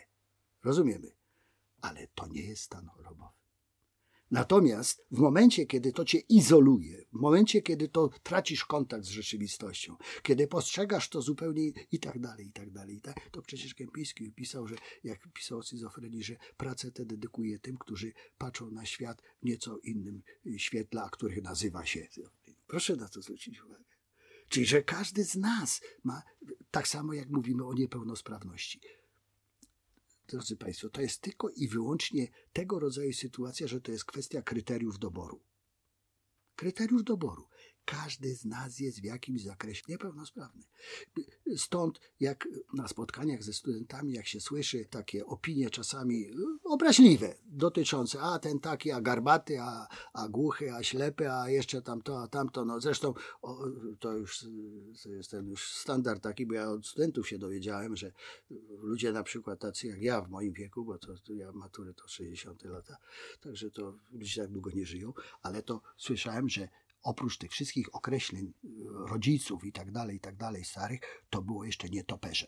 Rozumiemy? 0.64 1.12
Ale 1.80 2.08
to 2.14 2.26
nie 2.26 2.42
jest 2.42 2.62
stan 2.62 2.86
chorobowy. 2.86 3.36
Natomiast 4.30 5.06
w 5.10 5.18
momencie, 5.18 5.66
kiedy 5.66 5.92
to 5.92 6.04
cię 6.04 6.18
izoluje, 6.18 7.04
w 7.12 7.20
momencie, 7.20 7.62
kiedy 7.62 7.88
to 7.88 8.10
tracisz 8.22 8.64
kontakt 8.64 9.04
z 9.04 9.08
rzeczywistością, 9.08 9.96
kiedy 10.22 10.46
postrzegasz 10.46 11.08
to 11.08 11.22
zupełnie 11.22 11.72
i 11.92 12.00
tak 12.00 12.20
dalej, 12.20 12.46
i 12.46 12.52
tak 12.52 12.70
dalej, 12.70 13.00
tak, 13.00 13.30
to 13.30 13.42
przecież 13.42 13.74
Kępiński 13.74 14.32
pisał, 14.32 14.66
że 14.66 14.76
jak 15.04 15.32
pisał 15.32 15.58
o 15.58 15.62
schizofrenii, 15.62 16.22
że 16.22 16.36
pracę 16.56 16.92
tę 16.92 17.04
dedykuje 17.04 17.58
tym, 17.58 17.76
którzy 17.78 18.12
patrzą 18.38 18.70
na 18.70 18.86
świat 18.86 19.22
w 19.42 19.44
nieco 19.44 19.78
innym 19.78 20.22
y, 20.46 20.58
świetle, 20.58 21.02
a 21.02 21.10
których 21.10 21.42
nazywa 21.42 21.86
się. 21.86 22.08
Proszę 22.66 22.96
na 22.96 23.08
to 23.08 23.22
zwrócić 23.22 23.62
uwagę. 23.62 23.95
Czyli, 24.48 24.66
że 24.66 24.82
każdy 24.82 25.24
z 25.24 25.36
nas 25.36 25.80
ma, 26.04 26.22
tak 26.70 26.88
samo 26.88 27.12
jak 27.12 27.30
mówimy 27.30 27.66
o 27.66 27.74
niepełnosprawności. 27.74 28.80
Drodzy 30.28 30.56
Państwo, 30.56 30.90
to 30.90 31.00
jest 31.00 31.20
tylko 31.20 31.48
i 31.48 31.68
wyłącznie 31.68 32.28
tego 32.52 32.78
rodzaju 32.78 33.12
sytuacja, 33.12 33.66
że 33.66 33.80
to 33.80 33.92
jest 33.92 34.04
kwestia 34.04 34.42
kryteriów 34.42 34.98
doboru. 34.98 35.40
Kryteriów 36.56 37.04
doboru. 37.04 37.48
Każdy 37.86 38.34
z 38.34 38.44
nas 38.44 38.80
jest 38.80 39.00
w 39.00 39.04
jakimś 39.04 39.42
zakresie 39.42 39.82
niepełnosprawny. 39.88 40.62
Stąd 41.56 42.00
jak 42.20 42.48
na 42.74 42.88
spotkaniach 42.88 43.42
ze 43.42 43.52
studentami, 43.52 44.12
jak 44.12 44.26
się 44.26 44.40
słyszy 44.40 44.84
takie 44.84 45.26
opinie 45.26 45.70
czasami 45.70 46.26
obraźliwe, 46.64 47.34
dotyczące 47.46 48.20
a 48.20 48.38
ten 48.38 48.60
taki, 48.60 48.90
a 48.90 49.00
garbaty, 49.00 49.60
a, 49.60 49.88
a 50.12 50.28
głuchy, 50.28 50.74
a 50.74 50.82
ślepy, 50.82 51.32
a 51.32 51.50
jeszcze 51.50 51.82
tamto, 51.82 52.22
a 52.22 52.28
tamto. 52.28 52.64
No 52.64 52.80
zresztą 52.80 53.14
o, 53.42 53.64
to 54.00 54.12
już 54.12 54.46
jest 55.04 55.30
ten 55.30 55.48
już 55.48 55.72
standard 55.72 56.22
taki, 56.22 56.46
bo 56.46 56.54
ja 56.54 56.70
od 56.70 56.86
studentów 56.86 57.28
się 57.28 57.38
dowiedziałem, 57.38 57.96
że 57.96 58.12
ludzie 58.70 59.12
na 59.12 59.22
przykład 59.22 59.60
tacy 59.60 59.86
jak 59.86 60.02
ja 60.02 60.20
w 60.20 60.30
moim 60.30 60.52
wieku, 60.52 60.84
bo 60.84 60.98
to, 60.98 61.18
to 61.18 61.32
ja 61.32 61.52
matury 61.52 61.94
to 61.94 62.08
60 62.08 62.64
lata, 62.64 62.96
także 63.40 63.70
to 63.70 63.94
ludzie 64.12 64.42
tak 64.42 64.50
długo 64.50 64.70
nie 64.70 64.86
żyją, 64.86 65.12
ale 65.42 65.62
to 65.62 65.82
słyszałem, 65.96 66.48
że 66.48 66.68
oprócz 67.06 67.38
tych 67.38 67.50
wszystkich 67.50 67.94
określeń 67.94 68.46
y, 68.46 68.68
rodziców 69.08 69.64
i 69.64 69.72
tak 69.72 69.92
dalej, 69.92 70.16
i 70.16 70.20
tak 70.20 70.36
dalej, 70.36 70.64
starych, 70.64 71.00
to 71.30 71.42
było 71.42 71.64
jeszcze 71.64 71.88
nietoperze. 71.88 72.46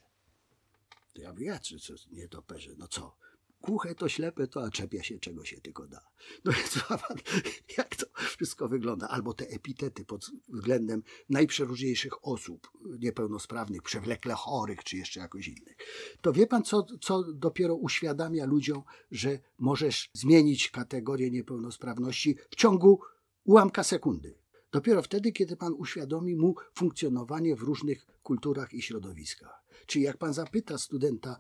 To 1.14 1.22
ja 1.22 1.32
mówię, 1.32 1.46
jacy 1.46 1.78
co 1.78 1.94
nietoperze? 2.10 2.70
No 2.78 2.88
co? 2.88 3.16
Głuche 3.62 3.94
to 3.94 4.08
ślepe 4.08 4.46
to, 4.46 4.64
a 4.64 4.70
czepia 4.70 5.02
się 5.02 5.18
czego 5.18 5.44
się 5.44 5.60
tylko 5.60 5.86
da. 5.86 6.08
No 6.44 6.52
więc 6.52 6.78
jak 7.78 7.96
to 7.96 8.06
wszystko 8.14 8.68
wygląda? 8.68 9.08
Albo 9.08 9.34
te 9.34 9.48
epitety 9.48 10.04
pod 10.04 10.30
względem 10.48 11.02
najprzeróżniejszych 11.28 12.26
osób, 12.26 12.70
niepełnosprawnych, 12.98 13.82
przewlekle 13.82 14.34
chorych, 14.34 14.84
czy 14.84 14.96
jeszcze 14.96 15.20
jakoś 15.20 15.48
innych. 15.48 15.76
To 16.20 16.32
wie 16.32 16.46
pan, 16.46 16.62
co, 16.62 16.86
co 17.00 17.32
dopiero 17.32 17.74
uświadamia 17.74 18.46
ludziom, 18.46 18.82
że 19.10 19.38
możesz 19.58 20.10
zmienić 20.12 20.70
kategorię 20.70 21.30
niepełnosprawności 21.30 22.36
w 22.50 22.56
ciągu 22.56 23.00
ułamka 23.44 23.84
sekundy. 23.84 24.34
Dopiero 24.72 25.02
wtedy, 25.02 25.32
kiedy 25.32 25.56
pan 25.56 25.74
uświadomi 25.74 26.36
mu 26.36 26.54
funkcjonowanie 26.74 27.56
w 27.56 27.62
różnych 27.62 28.06
kulturach 28.22 28.74
i 28.74 28.82
środowiskach. 28.82 29.64
Czyli 29.86 30.04
jak 30.04 30.16
pan 30.16 30.34
zapyta 30.34 30.78
studenta, 30.78 31.36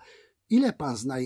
ile 0.50 0.72
pan 0.72 0.96
zna, 0.96 1.16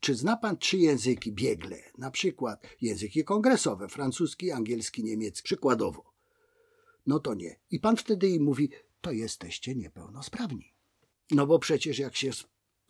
czy 0.00 0.14
zna 0.14 0.36
pan 0.36 0.56
trzy 0.56 0.78
języki 0.78 1.32
biegle, 1.32 1.78
na 1.98 2.10
przykład 2.10 2.66
języki 2.80 3.24
kongresowe, 3.24 3.88
francuski, 3.88 4.50
angielski, 4.50 5.04
niemiecki, 5.04 5.44
przykładowo. 5.44 6.12
No 7.06 7.18
to 7.18 7.34
nie. 7.34 7.56
I 7.70 7.80
pan 7.80 7.96
wtedy 7.96 8.28
im 8.28 8.42
mówi, 8.42 8.70
to 9.00 9.12
jesteście 9.12 9.74
niepełnosprawni. 9.74 10.74
No 11.30 11.46
bo 11.46 11.58
przecież 11.58 11.98
jak 11.98 12.16
się 12.16 12.30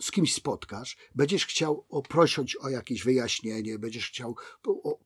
z 0.03 0.11
kimś 0.11 0.35
spotkasz, 0.35 0.97
będziesz 1.15 1.47
chciał 1.47 1.87
prosić 2.09 2.57
o 2.57 2.69
jakieś 2.69 3.05
wyjaśnienie, 3.05 3.79
będziesz 3.79 4.09
chciał 4.09 4.37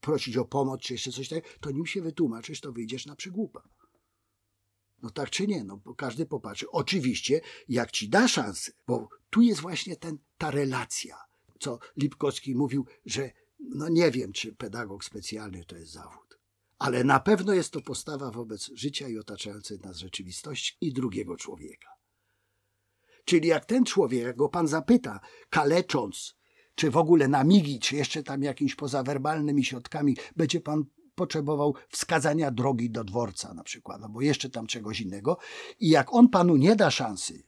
prosić 0.00 0.36
o 0.36 0.44
pomoc, 0.44 0.80
czy 0.80 0.92
jeszcze 0.92 1.12
coś 1.12 1.28
takiego, 1.28 1.48
to 1.60 1.70
nim 1.70 1.86
się 1.86 2.02
wytłumaczysz, 2.02 2.60
to 2.60 2.72
wyjdziesz 2.72 3.06
na 3.06 3.16
przygłupa. 3.16 3.68
No 5.02 5.10
tak 5.10 5.30
czy 5.30 5.46
nie, 5.46 5.64
no 5.64 5.76
bo 5.76 5.94
każdy 5.94 6.26
popatrzy. 6.26 6.70
Oczywiście, 6.70 7.40
jak 7.68 7.90
ci 7.90 8.08
da 8.08 8.28
szansę, 8.28 8.72
bo 8.86 9.08
tu 9.30 9.42
jest 9.42 9.60
właśnie 9.60 9.96
ten, 9.96 10.18
ta 10.38 10.50
relacja, 10.50 11.16
co 11.60 11.78
Lipkowski 11.96 12.54
mówił, 12.54 12.86
że 13.06 13.30
no 13.60 13.88
nie 13.88 14.10
wiem, 14.10 14.32
czy 14.32 14.54
pedagog 14.54 15.04
specjalny 15.04 15.64
to 15.64 15.76
jest 15.76 15.92
zawód, 15.92 16.38
ale 16.78 17.04
na 17.04 17.20
pewno 17.20 17.52
jest 17.52 17.70
to 17.70 17.80
postawa 17.80 18.30
wobec 18.30 18.70
życia 18.74 19.08
i 19.08 19.18
otaczającej 19.18 19.78
nas 19.78 19.96
rzeczywistości 19.96 20.76
i 20.80 20.92
drugiego 20.92 21.36
człowieka. 21.36 21.95
Czyli 23.26 23.48
jak 23.48 23.64
ten 23.64 23.84
człowiek, 23.84 24.22
jak 24.22 24.36
go 24.36 24.48
pan 24.48 24.68
zapyta, 24.68 25.20
kalecząc, 25.50 26.36
czy 26.74 26.90
w 26.90 26.96
ogóle 26.96 27.28
na 27.28 27.44
migi, 27.44 27.80
czy 27.80 27.96
jeszcze 27.96 28.22
tam 28.22 28.42
jakimiś 28.42 28.74
pozawerbalnymi 28.74 29.64
środkami, 29.64 30.16
będzie 30.36 30.60
pan 30.60 30.84
potrzebował 31.14 31.74
wskazania 31.88 32.50
drogi 32.50 32.90
do 32.90 33.04
dworca 33.04 33.54
na 33.54 33.62
przykład, 33.62 34.02
albo 34.02 34.20
jeszcze 34.20 34.50
tam 34.50 34.66
czegoś 34.66 35.00
innego. 35.00 35.38
I 35.80 35.88
jak 35.88 36.14
on 36.14 36.28
panu 36.28 36.56
nie 36.56 36.76
da 36.76 36.90
szansy, 36.90 37.42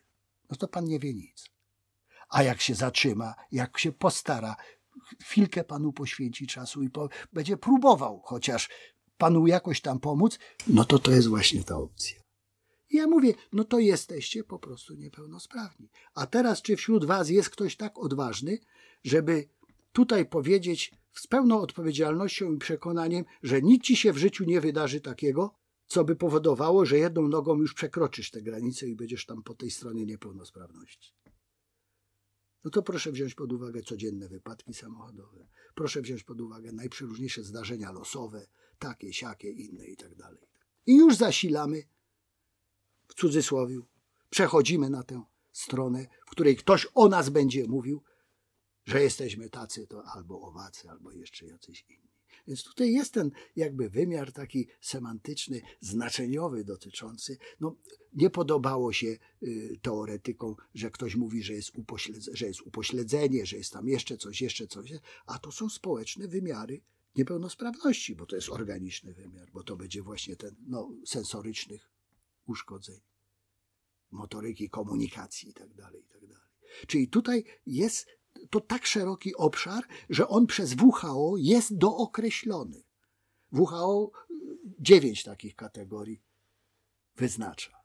no 0.51 0.57
to 0.57 0.69
pan 0.69 0.85
nie 0.85 0.99
wie 0.99 1.15
nic. 1.15 1.51
A 2.29 2.43
jak 2.43 2.61
się 2.61 2.75
zatrzyma, 2.75 3.35
jak 3.53 3.79
się 3.79 3.93
postara, 3.93 4.57
chwilkę 5.23 5.65
panu 5.65 5.93
poświęci 5.93 6.47
czasu 6.47 6.83
i 6.83 6.91
po, 6.91 7.09
będzie 7.33 7.57
próbował 7.57 8.23
chociaż 8.25 8.69
panu 9.19 9.47
jakoś 9.47 9.81
tam 9.81 10.01
pomóc, 10.01 10.39
no 10.67 10.85
to 10.85 10.99
to 10.99 11.11
jest 11.11 11.29
właśnie 11.29 11.65
ta 11.65 11.77
opcja. 11.77 12.28
I 12.91 12.97
ja 12.97 13.07
mówię, 13.07 13.35
no 13.53 13.65
to 13.65 13.79
jesteście 13.79 14.45
po 14.45 14.59
prostu 14.59 14.95
niepełnosprawni. 14.95 15.91
A 16.15 16.27
teraz, 16.27 16.63
czy 16.63 16.77
wśród 16.77 17.05
was 17.05 17.29
jest 17.29 17.51
ktoś 17.51 17.77
tak 17.77 17.99
odważny, 17.99 18.59
żeby 19.05 19.49
tutaj 19.93 20.27
powiedzieć 20.27 20.95
z 21.15 21.27
pełną 21.27 21.61
odpowiedzialnością 21.61 22.53
i 22.53 22.59
przekonaniem, 22.59 23.25
że 23.43 23.63
nic 23.63 23.85
ci 23.85 23.97
się 23.97 24.13
w 24.13 24.19
życiu 24.19 24.45
nie 24.45 24.61
wydarzy 24.61 25.01
takiego, 25.01 25.55
co 25.87 26.05
by 26.05 26.17
powodowało, 26.17 26.87
że 26.87 26.99
jedną 26.99 27.29
nogą 27.29 27.59
już 27.59 27.75
przekroczysz 27.75 28.31
tę 28.31 28.43
granicę 28.43 28.87
i 28.89 28.97
będziesz 28.97 29.27
tam 29.27 29.43
po 29.43 29.55
tej 29.55 29.71
stronie 29.71 30.07
niepełnosprawności. 30.07 31.15
No 32.65 32.71
to 32.71 32.83
proszę 32.83 33.13
wziąć 33.13 33.35
pod 33.35 33.53
uwagę 33.53 33.83
codzienne 33.83 34.29
wypadki 34.29 34.75
samochodowe. 34.75 35.49
Proszę 35.75 36.01
wziąć 36.01 36.25
pod 36.25 36.41
uwagę 36.41 36.73
najprzeróżniejsze 36.73 37.43
zdarzenia 37.43 37.93
losowe, 37.93 38.47
takie, 38.79 39.13
siakie, 39.13 39.51
inne 39.51 39.87
i 39.87 39.97
tak 39.97 40.15
dalej. 40.15 40.49
I 40.87 40.97
już 40.97 41.17
zasilamy, 41.17 41.83
w 43.09 43.15
cudzysłowie, 43.15 43.81
przechodzimy 44.31 44.91
na 44.91 45.03
tę 45.03 45.23
stronę, 45.53 46.07
w 46.27 46.31
której 46.31 46.57
ktoś 46.57 46.87
o 46.95 47.09
nas 47.09 47.29
będzie 47.29 47.67
mówił, 47.67 48.03
że 48.85 49.03
jesteśmy 49.03 49.51
tacy, 49.51 49.87
to 49.87 50.05
albo 50.05 50.41
owacy, 50.41 50.91
albo 50.91 51.13
jeszcze 51.13 51.47
jacyś 51.47 51.85
inni. 51.89 52.09
Więc 52.47 52.65
tutaj 52.65 52.93
jest 52.93 53.13
ten 53.13 53.31
jakby 53.57 53.91
wymiar 53.91 54.33
taki 54.33 54.69
semantyczny, 54.81 55.61
znaczeniowy 55.81 56.65
dotyczący. 56.65 57.39
No, 57.61 57.77
nie 58.13 58.31
podobało 58.31 58.93
się 58.93 59.19
y, 59.43 59.79
teoretykom, 59.83 60.57
że 60.75 60.91
ktoś 60.91 61.17
mówi, 61.17 61.43
że 61.43 61.53
jest, 61.53 61.73
że 62.33 62.47
jest 62.47 62.61
upośledzenie, 62.61 63.47
że 63.47 63.57
jest 63.57 63.73
tam 63.73 63.89
jeszcze 63.89 64.17
coś, 64.17 64.41
jeszcze 64.41 64.67
coś, 64.67 64.93
a 65.27 65.39
to 65.39 65.53
są 65.53 65.69
społeczne 65.69 66.29
wymiary 66.29 66.81
niepełnosprawności, 67.17 68.15
bo 68.15 68.27
to 68.27 68.37
jest 68.37 68.49
organiczny 68.49 69.15
wymiar, 69.15 69.51
bo 69.53 69.63
to 69.63 69.77
będzie 69.77 70.03
właśnie 70.03 70.37
ten 70.37 70.57
no, 70.67 70.91
sensorycznych 71.07 71.91
uszkodzeń, 72.49 73.01
motoryki, 74.11 74.71
komunikacji 74.71 75.49
itd., 75.49 75.89
itd. 75.95 76.41
Czyli 76.87 77.09
tutaj 77.09 77.45
jest 77.67 78.07
to 78.51 78.61
tak 78.61 78.87
szeroki 78.87 79.37
obszar, 79.37 79.85
że 80.11 80.29
on 80.29 80.47
przez 80.47 80.75
WHO 80.75 81.35
jest 81.39 81.77
dookreślony. 81.77 82.83
WHO 83.53 84.11
dziewięć 84.81 85.23
takich 85.23 85.57
kategorii 85.57 86.23
wyznacza. 87.17 87.78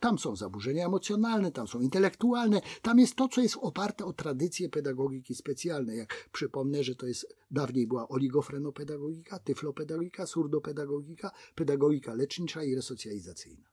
Tam 0.00 0.18
są 0.18 0.36
zaburzenia 0.36 0.86
emocjonalne, 0.86 1.52
tam 1.52 1.68
są 1.68 1.80
intelektualne, 1.80 2.60
tam 2.82 2.98
jest 2.98 3.14
to, 3.14 3.28
co 3.28 3.40
jest 3.40 3.56
oparte 3.60 4.04
o 4.04 4.12
tradycję 4.12 4.68
pedagogiki 4.68 5.34
specjalnej. 5.34 5.98
Jak 5.98 6.28
przypomnę, 6.32 6.84
że 6.84 6.94
to 6.94 7.06
jest 7.06 7.36
dawniej 7.50 7.86
była 7.86 8.08
oligofrenopedagogika, 8.08 9.38
tyflopedagogika, 9.38 10.26
surdopedagogika, 10.26 11.30
pedagogika 11.54 12.14
lecznicza 12.14 12.64
i 12.64 12.74
resocjalizacyjna. 12.74 13.68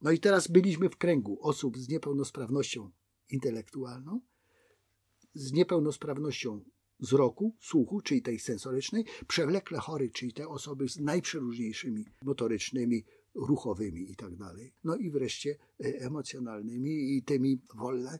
No 0.00 0.10
i 0.10 0.18
teraz 0.18 0.48
byliśmy 0.48 0.88
w 0.88 0.96
kręgu 0.96 1.38
osób 1.40 1.78
z 1.78 1.88
niepełnosprawnością 1.88 2.90
intelektualną, 3.30 4.20
z 5.34 5.52
niepełnosprawnością 5.52 6.64
wzroku, 7.00 7.56
słuchu, 7.60 8.00
czyli 8.00 8.22
tej 8.22 8.38
sensorycznej, 8.38 9.04
przewlekle 9.28 9.78
chory, 9.78 10.10
czyli 10.10 10.32
te 10.32 10.48
osoby 10.48 10.88
z 10.88 10.96
najprzeróżniejszymi 11.00 12.04
motorycznymi, 12.22 13.04
ruchowymi 13.34 14.10
i 14.10 14.16
tak 14.16 14.36
dalej. 14.36 14.72
No 14.84 14.96
i 14.96 15.10
wreszcie 15.10 15.56
e, 15.80 15.84
emocjonalnymi 15.84 17.16
i 17.16 17.22
tymi 17.22 17.60
wolne 17.74 18.18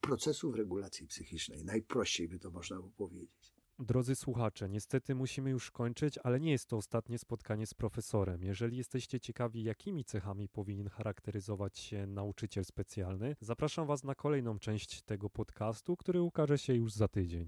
procesów 0.00 0.54
regulacji 0.56 1.06
psychicznej. 1.06 1.64
Najprościej 1.64 2.28
by 2.28 2.38
to 2.38 2.50
można 2.50 2.76
było 2.76 2.90
powiedzieć. 2.90 3.58
Drodzy 3.80 4.16
słuchacze, 4.16 4.68
niestety 4.68 5.14
musimy 5.14 5.50
już 5.50 5.70
kończyć, 5.70 6.18
ale 6.18 6.40
nie 6.40 6.50
jest 6.50 6.66
to 6.66 6.76
ostatnie 6.76 7.18
spotkanie 7.18 7.66
z 7.66 7.74
profesorem. 7.74 8.42
Jeżeli 8.42 8.76
jesteście 8.76 9.20
ciekawi, 9.20 9.62
jakimi 9.62 10.04
cechami 10.04 10.48
powinien 10.48 10.88
charakteryzować 10.88 11.78
się 11.78 12.06
nauczyciel 12.06 12.64
specjalny, 12.64 13.36
zapraszam 13.40 13.86
Was 13.86 14.04
na 14.04 14.14
kolejną 14.14 14.58
część 14.58 15.02
tego 15.02 15.30
podcastu, 15.30 15.96
który 15.96 16.22
ukaże 16.22 16.58
się 16.58 16.74
już 16.74 16.92
za 16.92 17.08
tydzień. 17.08 17.46